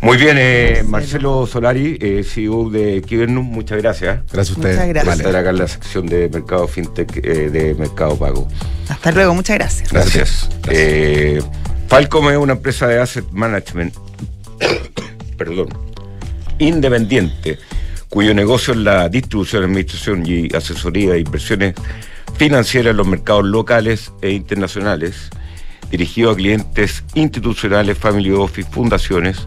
[0.03, 4.89] Muy bien, eh, Marcelo Solari, eh, CEO de Kibernum, muchas gracias Gracias a Muchas ustedes.
[4.89, 5.05] gracias.
[5.05, 5.23] por Vale.
[5.23, 8.47] estar acá en la sección de Mercado FinTech eh, de Mercado Pago.
[8.89, 9.91] Hasta luego, muchas gracias.
[9.93, 10.49] Gracias.
[10.69, 11.41] Eh,
[11.89, 13.95] Falcom es una empresa de asset management,
[15.39, 15.69] perdón,
[16.59, 17.59] independiente,
[18.09, 21.75] cuyo negocio es la distribución, administración y asesoría de inversiones
[22.37, 25.31] financieras en los mercados locales e internacionales,
[25.91, 29.47] dirigido a clientes institucionales, family office, fundaciones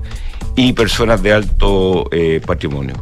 [0.56, 2.96] y personas de alto eh, patrimonio.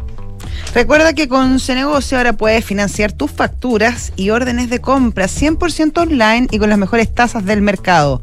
[0.73, 6.47] Recuerda que con Cenegocio ahora puedes financiar tus facturas y órdenes de compra 100% online
[6.52, 8.21] y con las mejores tasas del mercado.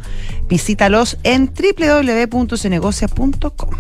[0.48, 3.70] Visítalos en www.cenegocia.com.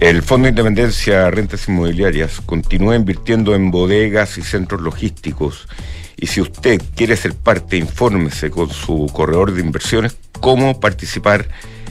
[0.00, 5.68] El Fondo de Independencia Rentas Inmobiliarias continúa invirtiendo en bodegas y centros logísticos.
[6.16, 11.48] Y si usted quiere ser parte, infórmese con su corredor de inversiones cómo participar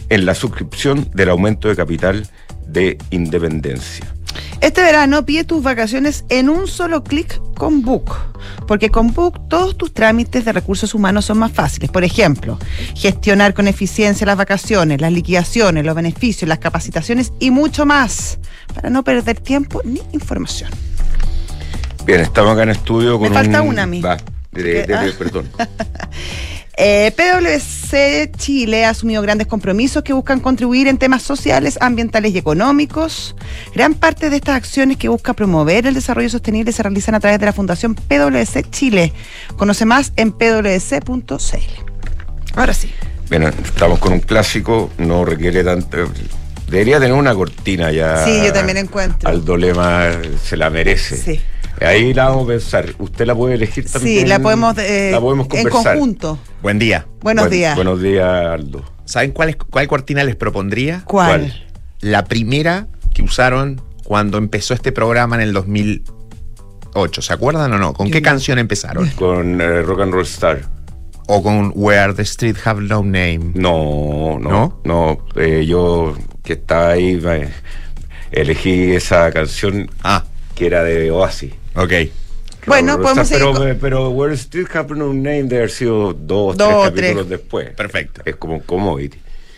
[0.10, 2.28] en la suscripción del aumento de capital
[2.68, 4.14] de Independencia.
[4.62, 8.16] Este verano pide tus vacaciones en un solo clic con Book,
[8.68, 11.92] porque con Book todos tus trámites de recursos humanos son más fáciles.
[11.92, 12.58] Por ejemplo,
[12.96, 18.40] gestionar con eficiencia las vacaciones, las liquidaciones, los beneficios, las capacitaciones y mucho más,
[18.74, 20.72] para no perder tiempo ni información.
[22.06, 23.70] Bien, estamos acá en estudio con Me falta un...
[23.70, 24.02] una a mí.
[24.02, 25.06] Va, Ah.
[25.18, 25.50] perdón.
[26.76, 32.40] Eh, PwC Chile ha asumido grandes compromisos que buscan contribuir en temas sociales, ambientales y
[32.40, 33.36] económicos.
[33.76, 37.40] Gran parte de estas acciones que busca promover el desarrollo sostenible se realizan a través
[37.40, 39.14] de la Fundación PwC Chile.
[39.56, 41.60] Conoce más en pwc.cl.
[42.56, 42.92] Ahora sí.
[43.30, 46.10] Bien, estamos con un clásico, no requiere tanto...
[46.68, 48.26] Debería tener una cortina ya.
[48.26, 49.30] Sí, yo también encuentro.
[49.30, 50.08] Aldo Lema
[50.44, 51.18] se la merece.
[51.18, 51.40] Sí.
[51.84, 52.86] Ahí la vamos a pensar.
[53.00, 54.22] Usted la puede elegir también.
[54.22, 55.94] Sí, la podemos, eh, la podemos en conversar.
[55.96, 56.40] conjunto.
[56.62, 57.06] Buen día.
[57.22, 57.76] Buenos Buen- días.
[57.76, 58.84] Buenos días, Aldo.
[59.06, 61.04] ¿Saben cuál, es- cuál cortina les propondría?
[61.06, 61.42] ¿Cuál?
[61.42, 61.68] ¿Cuál?
[62.00, 67.22] La primera que usaron cuando empezó este programa en el 2008.
[67.22, 67.94] ¿Se acuerdan o no?
[67.94, 68.26] ¿Con Yo qué no.
[68.26, 69.10] canción empezaron?
[69.18, 70.62] Con eh, Rock and Roll Star.
[71.28, 73.52] ¿O con Where the Street Have No Name?
[73.56, 74.82] No, no, ¿No?
[74.84, 75.26] no.
[75.42, 77.50] eh, yo que estaba ahí eh,
[78.32, 81.54] elegí esa canción Ah, que era de Oasis.
[81.76, 81.94] Ok.
[82.66, 86.56] Bueno, podemos seguir pero, con- pero Where Still Have No Name debe haber sido dos,
[86.58, 87.02] Dos o tres tres.
[87.12, 87.70] capítulos después.
[87.72, 88.22] Perfecto.
[88.26, 89.18] Es como un commodity.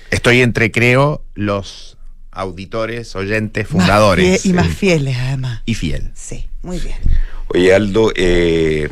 [0.10, 1.98] Estoy entre, creo, los
[2.32, 4.46] auditores, oyentes, fundadores.
[4.46, 5.62] y más eh, fieles, además.
[5.66, 6.12] y fiel.
[6.16, 6.98] Sí, muy bien.
[7.50, 8.90] Oye, Aldo, eh,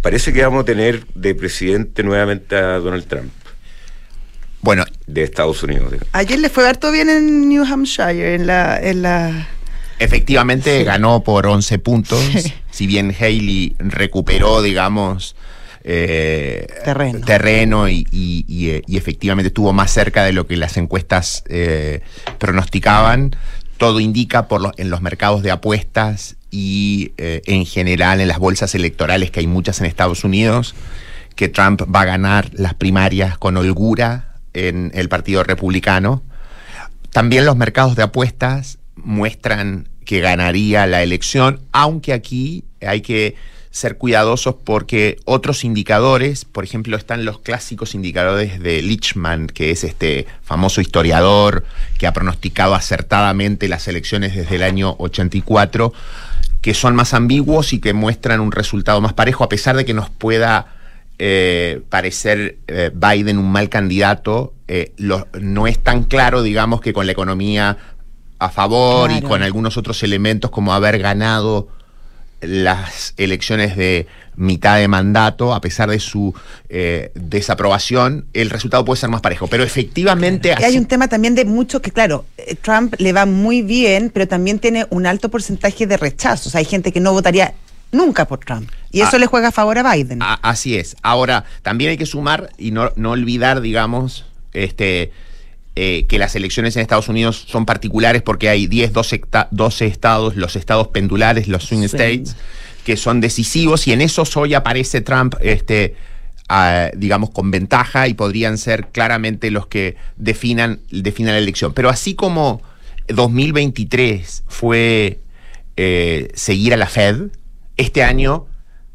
[0.00, 3.30] parece que vamos a tener de presidente nuevamente a Donald Trump
[4.62, 5.92] Bueno, de Estados Unidos.
[6.12, 9.48] Ayer le fue harto bien en New Hampshire, en la, en la
[10.00, 12.20] efectivamente ganó por 11 puntos.
[12.72, 15.34] Si bien Haley recuperó, digamos,
[15.84, 17.20] eh, Terreno.
[17.26, 21.42] terreno y, y- y, eh, y efectivamente estuvo más cerca de lo que las encuestas
[21.48, 22.00] eh,
[22.38, 23.36] pronosticaban.
[23.76, 28.38] Todo indica por los- en los mercados de apuestas y eh, en general en las
[28.38, 30.74] bolsas electorales, que hay muchas en Estados Unidos,
[31.34, 36.22] que Trump va a ganar las primarias con holgura en el Partido Republicano.
[37.10, 43.36] También los mercados de apuestas muestran que ganaría la elección, aunque aquí hay que
[43.70, 49.84] ser cuidadosos porque otros indicadores, por ejemplo, están los clásicos indicadores de Lichman, que es
[49.84, 51.64] este famoso historiador
[51.96, 55.92] que ha pronosticado acertadamente las elecciones desde el año 84,
[56.60, 59.94] que son más ambiguos y que muestran un resultado más parejo, a pesar de que
[59.94, 60.74] nos pueda
[61.20, 67.06] eh, parecer eh, Biden un mal candidato, eh, no es tan claro, digamos, que con
[67.06, 67.76] la economía
[68.40, 69.28] a favor y Claro.
[69.28, 71.68] con algunos otros elementos como haber ganado
[72.40, 76.34] las elecciones de mitad de mandato, a pesar de su
[76.70, 79.46] eh, desaprobación, el resultado puede ser más parejo.
[79.48, 80.54] Pero efectivamente...
[80.58, 84.10] Y hay un tema también de muchos que, claro, eh, Trump le va muy bien,
[84.12, 86.48] pero también tiene un alto porcentaje de rechazo.
[86.48, 87.52] O sea, hay gente que no votaría
[87.92, 88.70] nunca por Trump.
[88.90, 89.18] Y eso Ah.
[89.18, 90.20] le juega a favor a Biden.
[90.22, 90.96] Así es.
[91.02, 94.24] Ahora, también hay que sumar y no, no olvidar, digamos,
[94.54, 95.12] este,
[95.76, 99.86] eh, que las elecciones en Estados Unidos son particulares porque hay 10, 12, ecta- 12
[99.86, 102.36] estados, los estados pendulares, los swing states,
[102.84, 105.94] que son decisivos y en esos hoy aparece Trump, este,
[106.96, 111.72] digamos, con ventaja y podrían ser claramente los que definan, definan la elección.
[111.72, 112.60] Pero así como
[113.08, 115.20] 2023 fue
[115.76, 117.28] eh, seguir a la Fed,
[117.76, 118.46] este año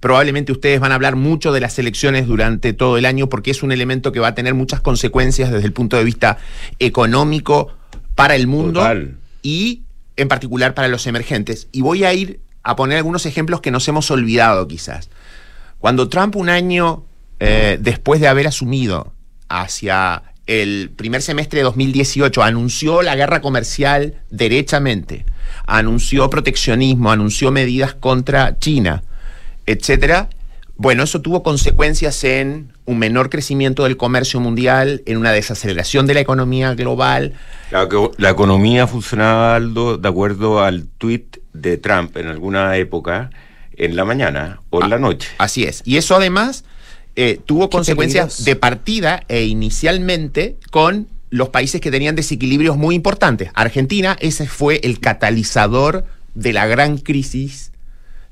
[0.06, 3.64] probablemente ustedes van a hablar mucho de las elecciones durante todo el año porque es
[3.64, 6.38] un elemento que va a tener muchas consecuencias desde el punto de vista
[6.78, 7.76] económico
[8.14, 9.18] para el mundo Total.
[9.42, 9.82] y
[10.16, 11.70] en particular para los emergentes.
[11.72, 15.10] Y voy a ir a poner algunos ejemplos que nos hemos olvidado quizás.
[15.80, 17.04] Cuando Trump un año
[17.40, 19.12] eh, después de haber asumido
[19.50, 25.26] hacia el primer semestre de 2018 anunció la guerra comercial derechamente,
[25.66, 29.02] anunció proteccionismo, anunció medidas contra China,
[29.66, 30.30] etcétera.
[30.78, 36.14] Bueno, eso tuvo consecuencias en un menor crecimiento del comercio mundial, en una desaceleración de
[36.16, 37.34] la economía global,
[37.72, 43.30] La, que- la economía funcionaba, Aldo, de acuerdo al tuit de Trump en alguna época,
[43.78, 45.30] en la mañana o en la noche.
[45.38, 45.82] Así es.
[45.86, 46.66] Y eso además
[47.16, 48.44] eh, tuvo Qué consecuencias peligroso.
[48.44, 53.50] de partida e inicialmente con los países que tenían desequilibrios muy importantes.
[53.54, 57.72] Argentina, ese fue el catalizador de la gran crisis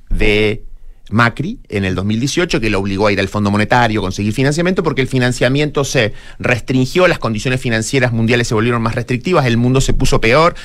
[0.10, 0.64] de
[1.10, 5.02] Macri en el 2018, que lo obligó a ir al Fondo Monetario, conseguir financiamiento, porque
[5.02, 9.94] el financiamiento se restringió, las condiciones financieras mundiales se volvieron más restrictivas, el mundo se
[9.94, 10.56] puso peor,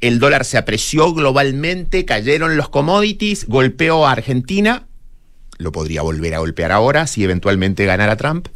[0.00, 4.86] el dólar se apreció globalmente, cayeron los commodities, golpeó a Argentina,
[5.58, 8.48] lo podría volver a golpear ahora si eventualmente ganara Trump.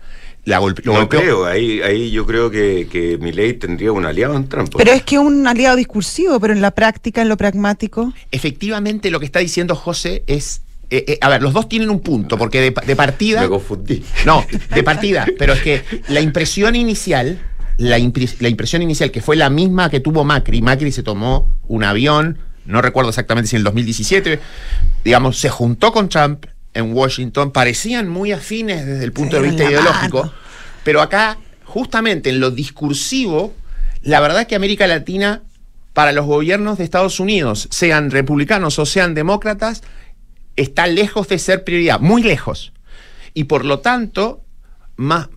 [0.44, 4.04] La golpe- lo No golpeó- creo, ahí, ahí yo creo que, que Milei tendría un
[4.06, 4.72] aliado en Trump.
[4.76, 8.12] Pero es que un aliado discursivo, pero en la práctica, en lo pragmático.
[8.32, 10.62] Efectivamente, lo que está diciendo José es.
[10.90, 13.42] Eh, eh, a ver, los dos tienen un punto, porque de, de partida.
[13.42, 14.02] Me confundí.
[14.24, 17.38] No, de partida, pero es que la impresión inicial,
[17.76, 21.48] la, impri- la impresión inicial que fue la misma que tuvo Macri, Macri se tomó
[21.68, 24.40] un avión, no recuerdo exactamente si en el 2017,
[25.04, 29.64] digamos, se juntó con Trump en Washington, parecían muy afines desde el punto de vista
[29.64, 30.32] ideológico, mano.
[30.84, 33.52] pero acá, justamente en lo discursivo,
[34.02, 35.42] la verdad es que América Latina,
[35.92, 39.82] para los gobiernos de Estados Unidos, sean republicanos o sean demócratas,
[40.58, 42.72] está lejos de ser prioridad, muy lejos.
[43.34, 44.42] Y por lo tanto,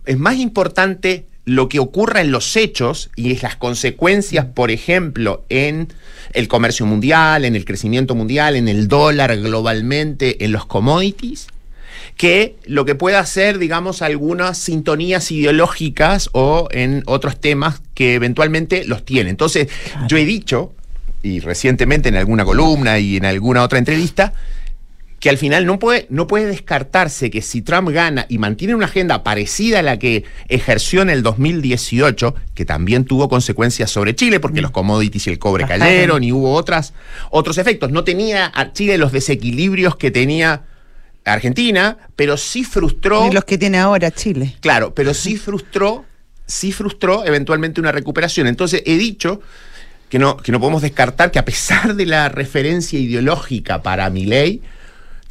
[0.05, 5.87] es más importante lo que ocurra en los hechos y las consecuencias, por ejemplo, en
[6.33, 11.47] el comercio mundial, en el crecimiento mundial, en el dólar globalmente, en los commodities,
[12.15, 18.85] que lo que pueda hacer, digamos, algunas sintonías ideológicas o en otros temas que eventualmente
[18.85, 19.29] los tiene.
[19.29, 19.67] Entonces,
[20.07, 20.73] yo he dicho,
[21.23, 24.33] y recientemente en alguna columna y en alguna otra entrevista,
[25.21, 28.87] que al final no puede, no puede descartarse que si Trump gana y mantiene una
[28.87, 34.39] agenda parecida a la que ejerció en el 2018, que también tuvo consecuencias sobre Chile,
[34.39, 35.87] porque los commodities y el cobre Bajaron.
[35.87, 36.95] cayeron y hubo otras,
[37.29, 37.91] otros efectos.
[37.91, 40.63] No tenía a Chile los desequilibrios que tenía
[41.23, 43.27] Argentina, pero sí frustró.
[43.27, 44.55] Y los que tiene ahora Chile.
[44.59, 46.03] Claro, pero sí frustró,
[46.47, 48.47] sí frustró eventualmente una recuperación.
[48.47, 49.39] Entonces he dicho
[50.09, 54.25] que no, que no podemos descartar que a pesar de la referencia ideológica para mi
[54.25, 54.63] ley,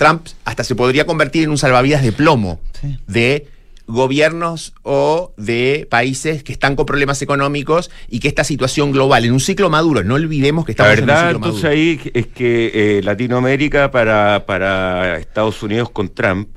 [0.01, 2.99] Trump hasta se podría convertir en un salvavidas de plomo Sí.
[3.07, 3.47] de
[3.87, 9.33] gobiernos o de países que están con problemas económicos y que esta situación global, en
[9.33, 11.81] un ciclo maduro, no olvidemos que La estamos en un verdad, ciclo entonces maduro.
[11.81, 16.49] ahí es que eh, Latinoamérica para, para Estados Unidos con Trump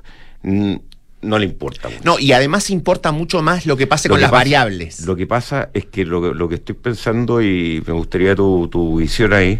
[0.43, 0.75] mm,
[1.23, 1.89] no le importa.
[1.89, 2.01] mucho.
[2.03, 5.01] No, y además importa mucho más lo que pase Lo con que las pasa- variables.
[5.05, 8.97] Lo que pasa es que lo, lo que estoy pensando, y me gustaría tu, tu
[8.99, 9.59] visión ahí,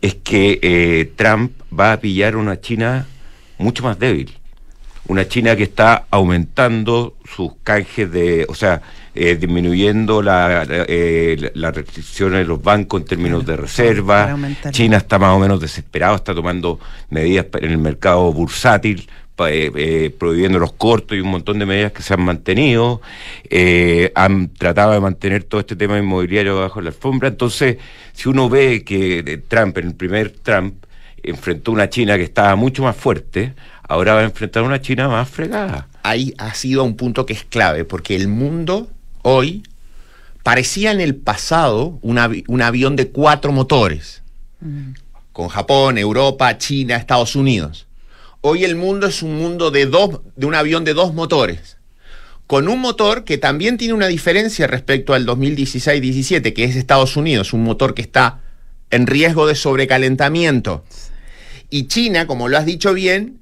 [0.00, 3.06] es que eh, Trump va a pillar una China
[3.60, 4.32] mucho más débil.
[5.06, 8.82] Una China que está aumentando sus canjes de, o sea,
[9.14, 14.36] eh, disminuyendo la, eh, las restricciones de los bancos en términos de reserva.
[14.70, 19.08] China está más o menos desesperado, está tomando medidas en el mercado bursátil,
[19.48, 23.00] eh, eh, prohibiendo los cortos y un montón de medidas que se han mantenido.
[23.48, 27.28] Eh, han tratado de mantener todo este tema inmobiliario bajo la alfombra.
[27.28, 27.78] Entonces,
[28.12, 30.84] si uno ve que Trump, en el primer Trump,
[31.22, 35.28] enfrentó una China que estaba mucho más fuerte, ahora va a enfrentar una China más
[35.28, 35.88] fregada.
[36.02, 38.88] ahí ha sido un punto que es clave, porque el mundo
[39.22, 39.62] hoy
[40.42, 44.22] parecía en el pasado un, avi- un avión de cuatro motores,
[45.32, 47.86] con Japón, Europa, China, Estados Unidos.
[48.42, 51.76] Hoy el mundo es un mundo de, dos, de un avión de dos motores,
[52.46, 57.52] con un motor que también tiene una diferencia respecto al 2016-17, que es Estados Unidos,
[57.52, 58.40] un motor que está
[58.90, 60.84] en riesgo de sobrecalentamiento.
[61.70, 63.40] Y China, como lo has dicho bien,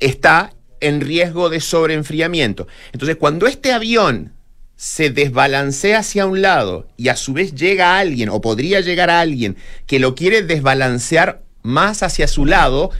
[0.00, 2.68] está en riesgo de sobreenfriamiento.
[2.92, 4.32] Entonces, cuando este avión
[4.76, 9.20] se desbalancea hacia un lado y a su vez llega alguien o podría llegar a
[9.20, 9.56] alguien
[9.86, 12.90] que lo quiere desbalancear más hacia su lado,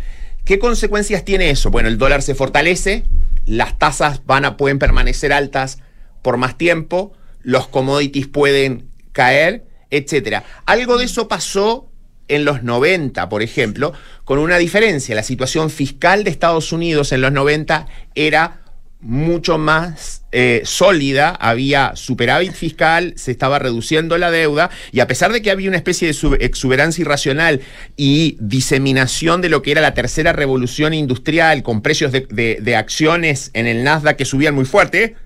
[0.44, 1.70] ¿qué consecuencias tiene eso?
[1.70, 3.04] Bueno, el dólar se fortalece,
[3.46, 5.78] las tasas a, pueden permanecer altas
[6.22, 7.12] por más tiempo,
[7.42, 10.44] los commodities pueden caer, etcétera.
[10.64, 11.90] Algo de eso pasó
[12.28, 13.92] en los 90, por ejemplo,
[14.24, 15.14] con una diferencia.
[15.14, 18.60] La situación fiscal de Estados Unidos en los 90 era
[19.06, 25.30] mucho más eh, sólida, había superávit fiscal, se estaba reduciendo la deuda y a pesar
[25.30, 27.60] de que había una especie de exuberancia irracional
[27.98, 32.76] y diseminación de lo que era la tercera revolución industrial con precios de, de- de
[32.76, 35.16] acciones en el Nasdaq que subían muy fuerte,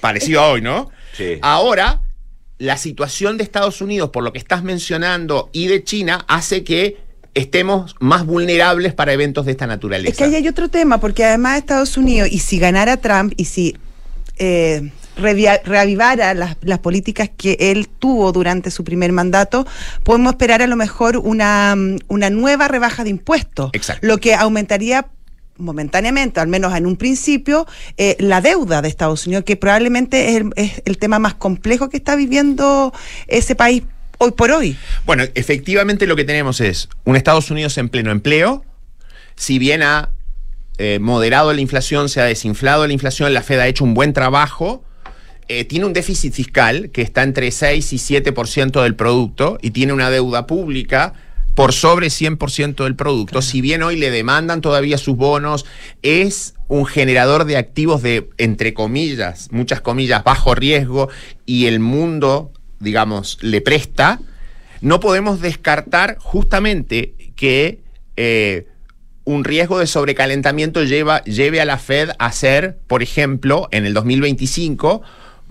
[0.00, 0.90] parecido a hoy, ¿no?
[1.16, 1.38] Sí.
[1.42, 2.00] Ahora,
[2.62, 6.96] la situación de Estados Unidos, por lo que estás mencionando, y de China, hace que
[7.34, 10.12] estemos más vulnerables para eventos de esta naturaleza.
[10.12, 13.46] Es que ahí hay otro tema, porque además Estados Unidos, y si ganara Trump, y
[13.46, 13.76] si
[14.38, 19.66] eh, reavivara las, las políticas que él tuvo durante su primer mandato,
[20.04, 21.74] podemos esperar a lo mejor una,
[22.06, 24.06] una nueva rebaja de impuestos, Exacto.
[24.06, 25.08] lo que aumentaría
[25.58, 30.82] momentáneamente, al menos en un principio, eh, la deuda de Estados Unidos, que probablemente es
[30.84, 32.92] el, tema más complejo que está viviendo
[33.26, 33.82] ese país
[34.18, 34.76] hoy por hoy.
[35.04, 38.64] Bueno, efectivamente lo que tenemos es un Estados Unidos en pleno empleo,
[39.34, 40.10] si bien ha
[40.78, 44.12] eh, moderado la inflación, se ha desinflado la inflación, la Fed ha hecho un buen
[44.12, 44.84] trabajo,
[45.48, 49.92] eh, tiene un déficit fiscal que está entre 6 y 7% del producto y tiene
[49.92, 51.14] una deuda pública
[51.54, 53.42] por sobre 100% del producto.
[53.42, 55.66] Si bien hoy le demandan todavía sus bonos,
[56.02, 61.08] es un generador de activos de, entre comillas, muchas comillas, bajo riesgo
[61.44, 64.20] y el mundo, digamos, le presta,
[64.80, 67.80] no podemos descartar justamente que
[68.16, 68.66] eh,
[69.24, 73.94] un riesgo de sobrecalentamiento lleva, lleve a la Fed a ser, por ejemplo, en el
[73.94, 75.02] 2025,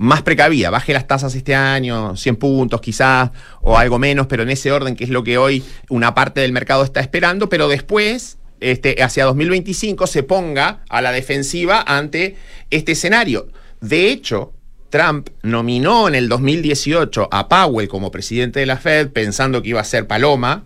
[0.02, 0.72] más precavida.
[0.72, 3.30] Baje las tasas este año, 100 puntos quizás,
[3.62, 6.52] o algo menos, pero en ese orden que es lo que hoy una parte del
[6.52, 12.36] mercado está esperando, pero después, este, hacia 2025, se ponga a la defensiva ante
[12.72, 13.50] este escenario.
[13.80, 14.54] De hecho,
[14.90, 19.82] Trump nominó en el 2018 a Powell como presidente de la Fed pensando que iba
[19.82, 20.66] a ser Paloma,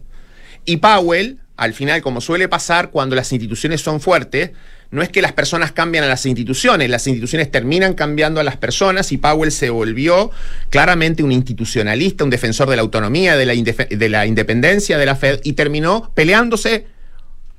[0.64, 4.52] y Powell, al final, como suele pasar cuando las instituciones son fuertes,
[4.96, 8.58] no es que las personas cambian a las instituciones, las instituciones terminan cambiando a las
[8.58, 10.32] personas y Powell se volvió
[10.70, 15.06] claramente un institucionalista, un defensor de la autonomía, de la, indefe- de la independencia de
[15.06, 16.88] la Fed y terminó peleándose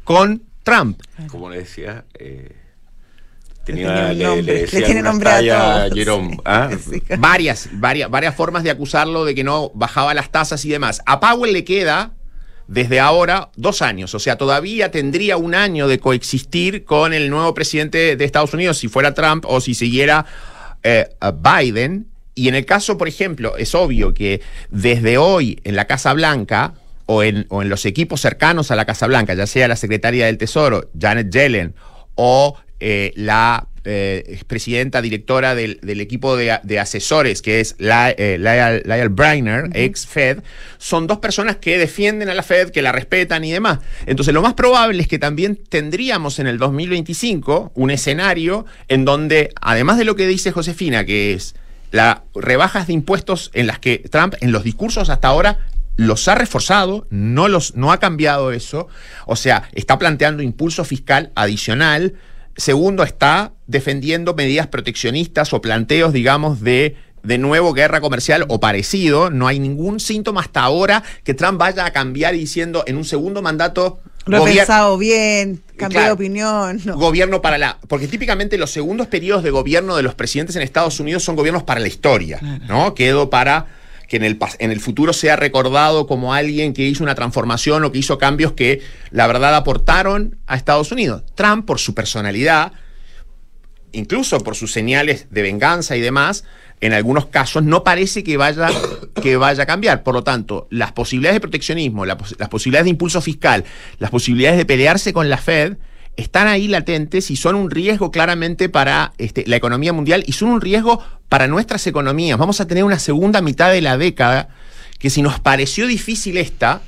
[0.04, 1.00] con Trump.
[1.28, 2.52] Como le decía, eh,
[3.64, 5.88] tenía le, nombre, le tiene nombre a.
[5.92, 6.38] Jerome.
[6.44, 6.70] ¿ah?
[6.90, 7.02] Sí.
[7.18, 11.02] varias, varias, varias formas de acusarlo de que no bajaba las tasas y demás.
[11.06, 12.12] A Powell le queda
[12.68, 17.54] desde ahora dos años, o sea, todavía tendría un año de coexistir con el nuevo
[17.54, 20.26] presidente de Estados Unidos si fuera Trump o si siguiera
[20.82, 22.08] eh, Biden.
[22.34, 26.74] Y en el caso, por ejemplo, es obvio que desde hoy en la Casa Blanca
[27.06, 30.26] o en, o en los equipos cercanos a la Casa Blanca, ya sea la secretaria
[30.26, 31.74] del Tesoro, Janet Yellen,
[32.14, 38.36] o eh, la eh, presidenta directora del, del equipo de, de asesores, que es eh,
[38.38, 40.42] Lyle, Lyle Briner, ex Fed,
[40.78, 43.78] son dos personas que defienden a la Fed, que la respetan y demás.
[44.06, 49.52] Entonces, lo más probable es que también tendríamos en el 2025 un escenario en donde,
[49.60, 51.54] además de lo que dice Josefina, que es
[51.92, 55.60] las rebajas de impuestos en las que Trump, en los discursos hasta ahora,
[55.96, 58.88] los ha reforzado, no, los, no ha cambiado eso,
[59.26, 62.14] o sea, está planteando impulso fiscal adicional,
[62.56, 66.96] segundo está defendiendo medidas proteccionistas o planteos, digamos, de
[67.26, 69.30] de nuevo guerra comercial o parecido.
[69.30, 73.42] No hay ningún síntoma hasta ahora que Trump vaya a cambiar diciendo en un segundo
[73.42, 74.00] mandato.
[74.26, 76.80] Lo he pensado bien, cambié de opinión.
[76.84, 77.78] Gobierno para la.
[77.88, 81.62] Porque típicamente los segundos periodos de gobierno de los presidentes en Estados Unidos son gobiernos
[81.62, 82.94] para la historia, ¿no?
[82.94, 83.66] Quedo para
[84.08, 87.92] que en el, en el futuro sea recordado como alguien que hizo una transformación o
[87.92, 91.22] que hizo cambios que la verdad aportaron a Estados Unidos.
[91.34, 92.72] Trump, por su personalidad,
[93.92, 96.44] incluso por sus señales de venganza y demás,
[96.80, 98.68] en algunos casos no parece que vaya,
[99.22, 100.02] que vaya a cambiar.
[100.02, 102.16] Por lo tanto, las posibilidades de proteccionismo, las
[102.50, 103.64] posibilidades de impulso fiscal,
[103.98, 105.76] las posibilidades de pelearse con la Fed,
[106.16, 110.48] están ahí latentes y son un riesgo claramente para este, la economía mundial y son
[110.48, 112.38] un riesgo para nuestras economías.
[112.38, 114.48] Vamos a tener una segunda mitad de la década
[114.98, 116.82] que si nos pareció difícil esta,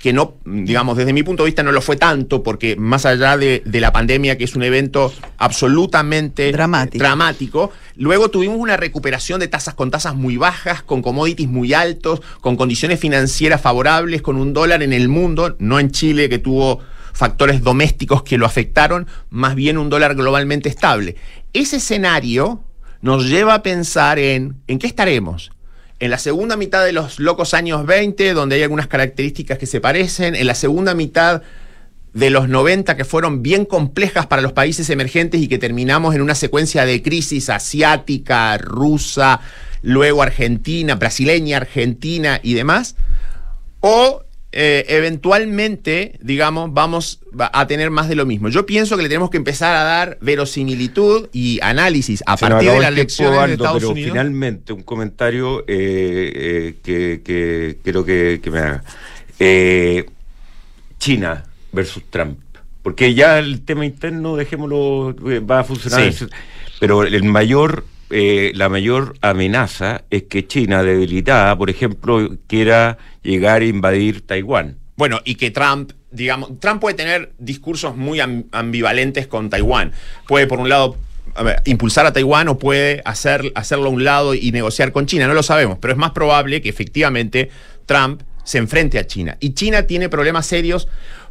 [0.00, 3.36] que no, digamos, desde mi punto de vista no lo fue tanto, porque más allá
[3.36, 7.70] de, la pandemia, que es un evento absolutamente dramático.
[7.96, 12.56] luego tuvimos una recuperación de tasas con tasas muy bajas, con commodities muy altos, con
[12.56, 16.80] condiciones financieras favorables, con un dólar en el mundo, no en Chile, que tuvo
[17.12, 21.16] factores domésticos que lo afectaron, más bien un dólar globalmente estable.
[21.52, 22.64] Ese escenario
[23.02, 25.50] nos lleva a pensar en, ¿en qué estaremos?
[26.00, 29.82] en la segunda mitad de los locos años 20, donde hay algunas características que se
[29.82, 31.42] parecen, en la segunda mitad
[32.14, 36.22] de los 90 que fueron bien complejas para los países emergentes y que terminamos en
[36.22, 39.40] una secuencia de crisis asiática, rusa,
[39.82, 42.96] luego argentina, brasileña, argentina y demás,
[43.80, 48.48] o eh, eventualmente, digamos, vamos a tener más de lo mismo.
[48.48, 52.80] Yo pienso que le tenemos que empezar a dar verosimilitud y análisis a partir de
[52.80, 58.84] la elecciones de Estados pero finalmente un comentario eh, eh, que, quiero que, me haga.
[60.98, 62.38] China versus Trump.
[62.82, 65.14] Porque ya el tema interno, dejémoslo,
[65.48, 66.12] va a funcionar.
[66.80, 73.62] Pero el mayor eh, la mayor amenaza es que China, debilitada, por ejemplo, quiera llegar
[73.62, 74.76] a invadir Taiwán.
[74.96, 79.92] Bueno, y que Trump, digamos, Trump puede tener discursos muy ambivalentes con Taiwán.
[80.26, 80.96] Puede, por un lado,
[81.64, 85.26] impulsar a Taiwán o puede hacer, hacerlo a un lado y negociar con China.
[85.26, 87.50] No lo sabemos, pero es más probable que efectivamente
[87.86, 89.36] Trump se enfrente a China.
[89.40, 90.88] Y China tiene problemas serios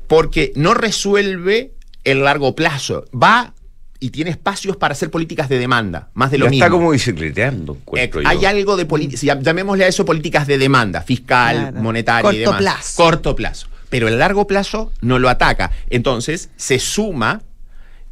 [0.07, 1.73] porque no resuelve
[2.03, 3.05] el largo plazo.
[3.13, 3.53] Va
[3.99, 6.63] y tiene espacios para hacer políticas de demanda, más de lo mismo.
[6.63, 11.73] Está como bicicleteando, eh, Hay algo de política, llamémosle a eso políticas de demanda, fiscal,
[11.73, 12.53] monetaria y demás.
[12.53, 13.03] Corto plazo.
[13.03, 13.67] Corto plazo.
[13.89, 15.71] Pero el largo plazo no lo ataca.
[15.89, 17.41] Entonces se suma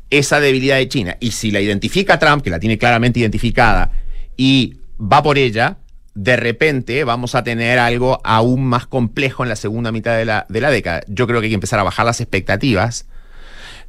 [0.09, 1.17] esa debilidad de China.
[1.19, 3.91] Y si la identifica Trump, que la tiene claramente identificada,
[4.35, 5.77] y va por ella,
[6.15, 10.45] de repente vamos a tener algo aún más complejo en la segunda mitad de la,
[10.49, 11.03] de la década.
[11.07, 13.05] Yo creo que hay que empezar a bajar las expectativas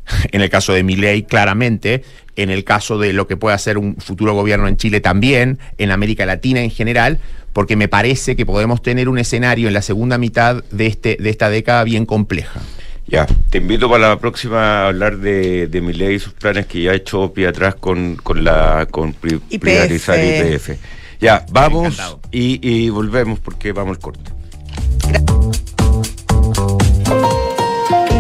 [0.33, 2.03] en el caso de Milei claramente,
[2.37, 5.91] en el caso de lo que pueda ser un futuro gobierno en Chile también, en
[5.91, 7.19] América Latina en general,
[7.53, 11.31] porque me parece que podemos tener un escenario en la segunda mitad de, este, de
[11.31, 12.61] esta década bien compleja.
[13.09, 16.83] Ya, te invito para la próxima a hablar de, de Milei y sus planes que
[16.83, 20.73] ya ha hecho pie atrás con, con la con privatizar IPF.
[21.19, 21.99] Ya, vamos
[22.31, 24.31] y, y volvemos porque vamos al corte.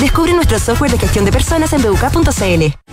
[0.00, 2.88] Descubre nuestro software de gestión de personas en buk.cl.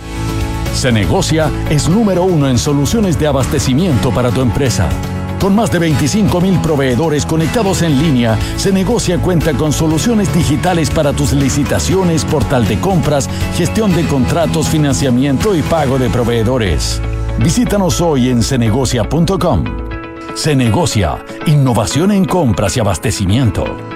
[0.74, 4.88] Se negocia es número uno en soluciones de abastecimiento para tu empresa.
[5.40, 10.90] Con más de 25 mil proveedores conectados en línea, Se Negocia cuenta con soluciones digitales
[10.90, 17.00] para tus licitaciones, portal de compras, gestión de contratos, financiamiento y pago de proveedores.
[17.38, 19.64] Visítanos hoy en cenegocia.com.
[20.34, 23.95] Se Negocia, innovación en compras y abastecimiento.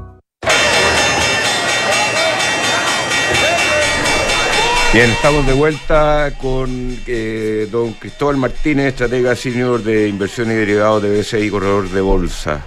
[4.93, 6.67] Bien, estamos de vuelta con
[7.07, 12.65] eh, don Cristóbal Martínez, estratega senior de inversión y derivados de BCI Corredor de Bolsa.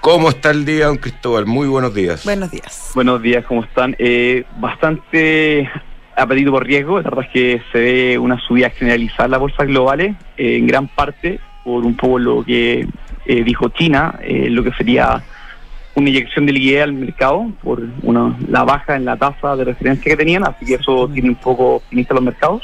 [0.00, 1.44] ¿Cómo está el día, don Cristóbal?
[1.44, 2.24] Muy buenos días.
[2.24, 2.92] Buenos días.
[2.94, 3.94] Buenos días, ¿cómo están?
[3.98, 5.68] Eh, bastante
[6.16, 7.02] apetito por riesgo.
[7.02, 10.66] La verdad es que se ve una subida generalizada en las bolsas globales, eh, en
[10.66, 12.88] gran parte por un poco lo que
[13.26, 15.22] eh, dijo China, eh, lo que sería
[15.98, 20.10] una inyección de liquidez al mercado por una, la baja en la tasa de referencia
[20.10, 22.62] que tenían, así que eso tiene un poco optimista los mercados.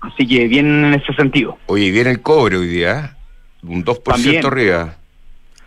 [0.00, 1.58] Así que bien en ese sentido.
[1.66, 3.66] Oye, viene el cobre hoy día, ¿eh?
[3.66, 4.46] un 2% También.
[4.46, 4.94] arriba.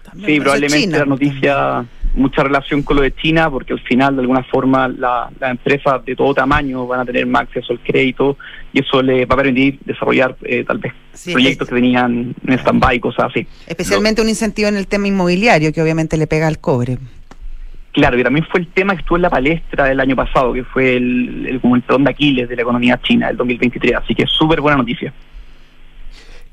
[0.04, 0.98] También, Sí, probablemente China.
[1.00, 5.30] la noticia, mucha relación con lo de China, porque al final, de alguna forma, la-
[5.40, 8.38] las empresas de todo tamaño van a tener más acceso al crédito
[8.74, 12.54] y eso les va a permitir desarrollar eh, tal vez Sí, proyectos que tenían en
[12.60, 13.48] stand-by, cosas así.
[13.68, 16.98] Especialmente un incentivo en el tema inmobiliario, que obviamente le pega al cobre.
[17.94, 20.64] Claro, y también fue el tema que estuvo en la palestra del año pasado, que
[20.64, 24.26] fue el, el, como el de Aquiles de la economía china del 2023, así que
[24.28, 25.14] súper buena noticia.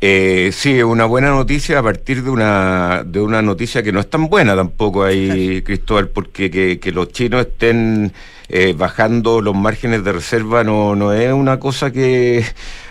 [0.00, 4.08] Eh, sí, una buena noticia a partir de una, de una noticia que no es
[4.08, 8.12] tan buena tampoco ahí, Cristóbal, porque que, que los chinos estén
[8.48, 12.44] eh, bajando los márgenes de reserva no, no es una cosa que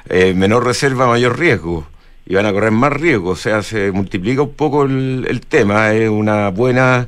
[0.10, 1.88] eh, menor reserva, mayor riesgo.
[2.26, 5.94] Y van a correr más riesgo, o sea, se multiplica un poco el, el tema,
[5.94, 7.08] es una buena,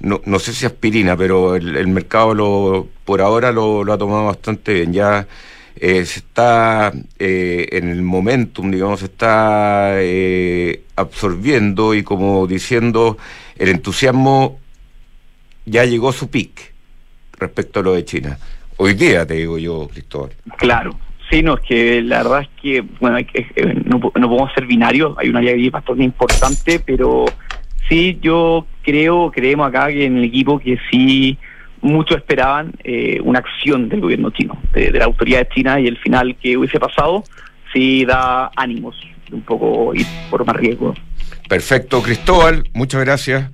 [0.00, 3.98] no, no sé si aspirina, pero el, el mercado lo, por ahora lo, lo ha
[3.98, 4.94] tomado bastante bien.
[4.94, 5.26] Ya
[5.76, 13.18] eh, se está eh, en el momentum, digamos, se está eh, absorbiendo y como diciendo,
[13.58, 14.58] el entusiasmo
[15.66, 16.72] ya llegó a su pic
[17.38, 18.38] respecto a lo de China.
[18.76, 20.30] Hoy día, te digo yo, Cristóbal.
[20.58, 20.96] Claro,
[21.30, 24.28] sí, no, es que la verdad es que, bueno, hay que- eh, no, po- no
[24.28, 27.24] podemos ser binarios, hay una gris bastante importante, pero
[27.88, 31.38] sí, yo creo, creemos acá que en el equipo que sí
[31.84, 35.98] muchos esperaban eh, una acción del gobierno chino, de, de la autoridad china, y el
[35.98, 37.22] final que hubiese pasado
[37.72, 38.96] sí da ánimos
[39.30, 40.94] un poco ir por más riesgo.
[41.48, 43.50] Perfecto, Cristóbal, muchas gracias.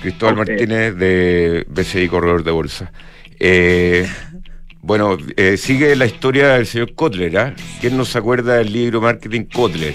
[0.00, 0.36] Cristóbal.
[0.36, 2.92] Martínez de BCI Corredor de Bolsa.
[3.38, 4.06] Eh,
[4.80, 7.54] bueno, eh, sigue la historia del señor Kotler, ¿ah?
[7.80, 9.94] ¿Quién no se acuerda del libro Marketing Kotler?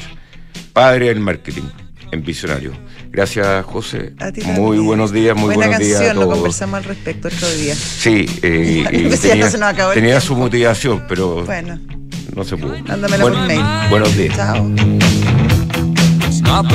[0.73, 1.63] Padre del marketing
[2.11, 2.71] en Visionario.
[3.17, 4.13] Gracias, José.
[4.19, 6.35] A ti Muy buenos días, muy Buena buenos días a canción, lo todos.
[6.35, 7.73] conversamos al respecto otro día.
[7.73, 11.79] Sí, eh, y ya tenía, se nos acabó el tenía su motivación, pero Bueno,
[12.35, 12.77] no se pudo.
[12.83, 13.65] mándamela Bueno, por mail.
[13.89, 14.35] Buenos días.
[14.35, 14.69] Chao.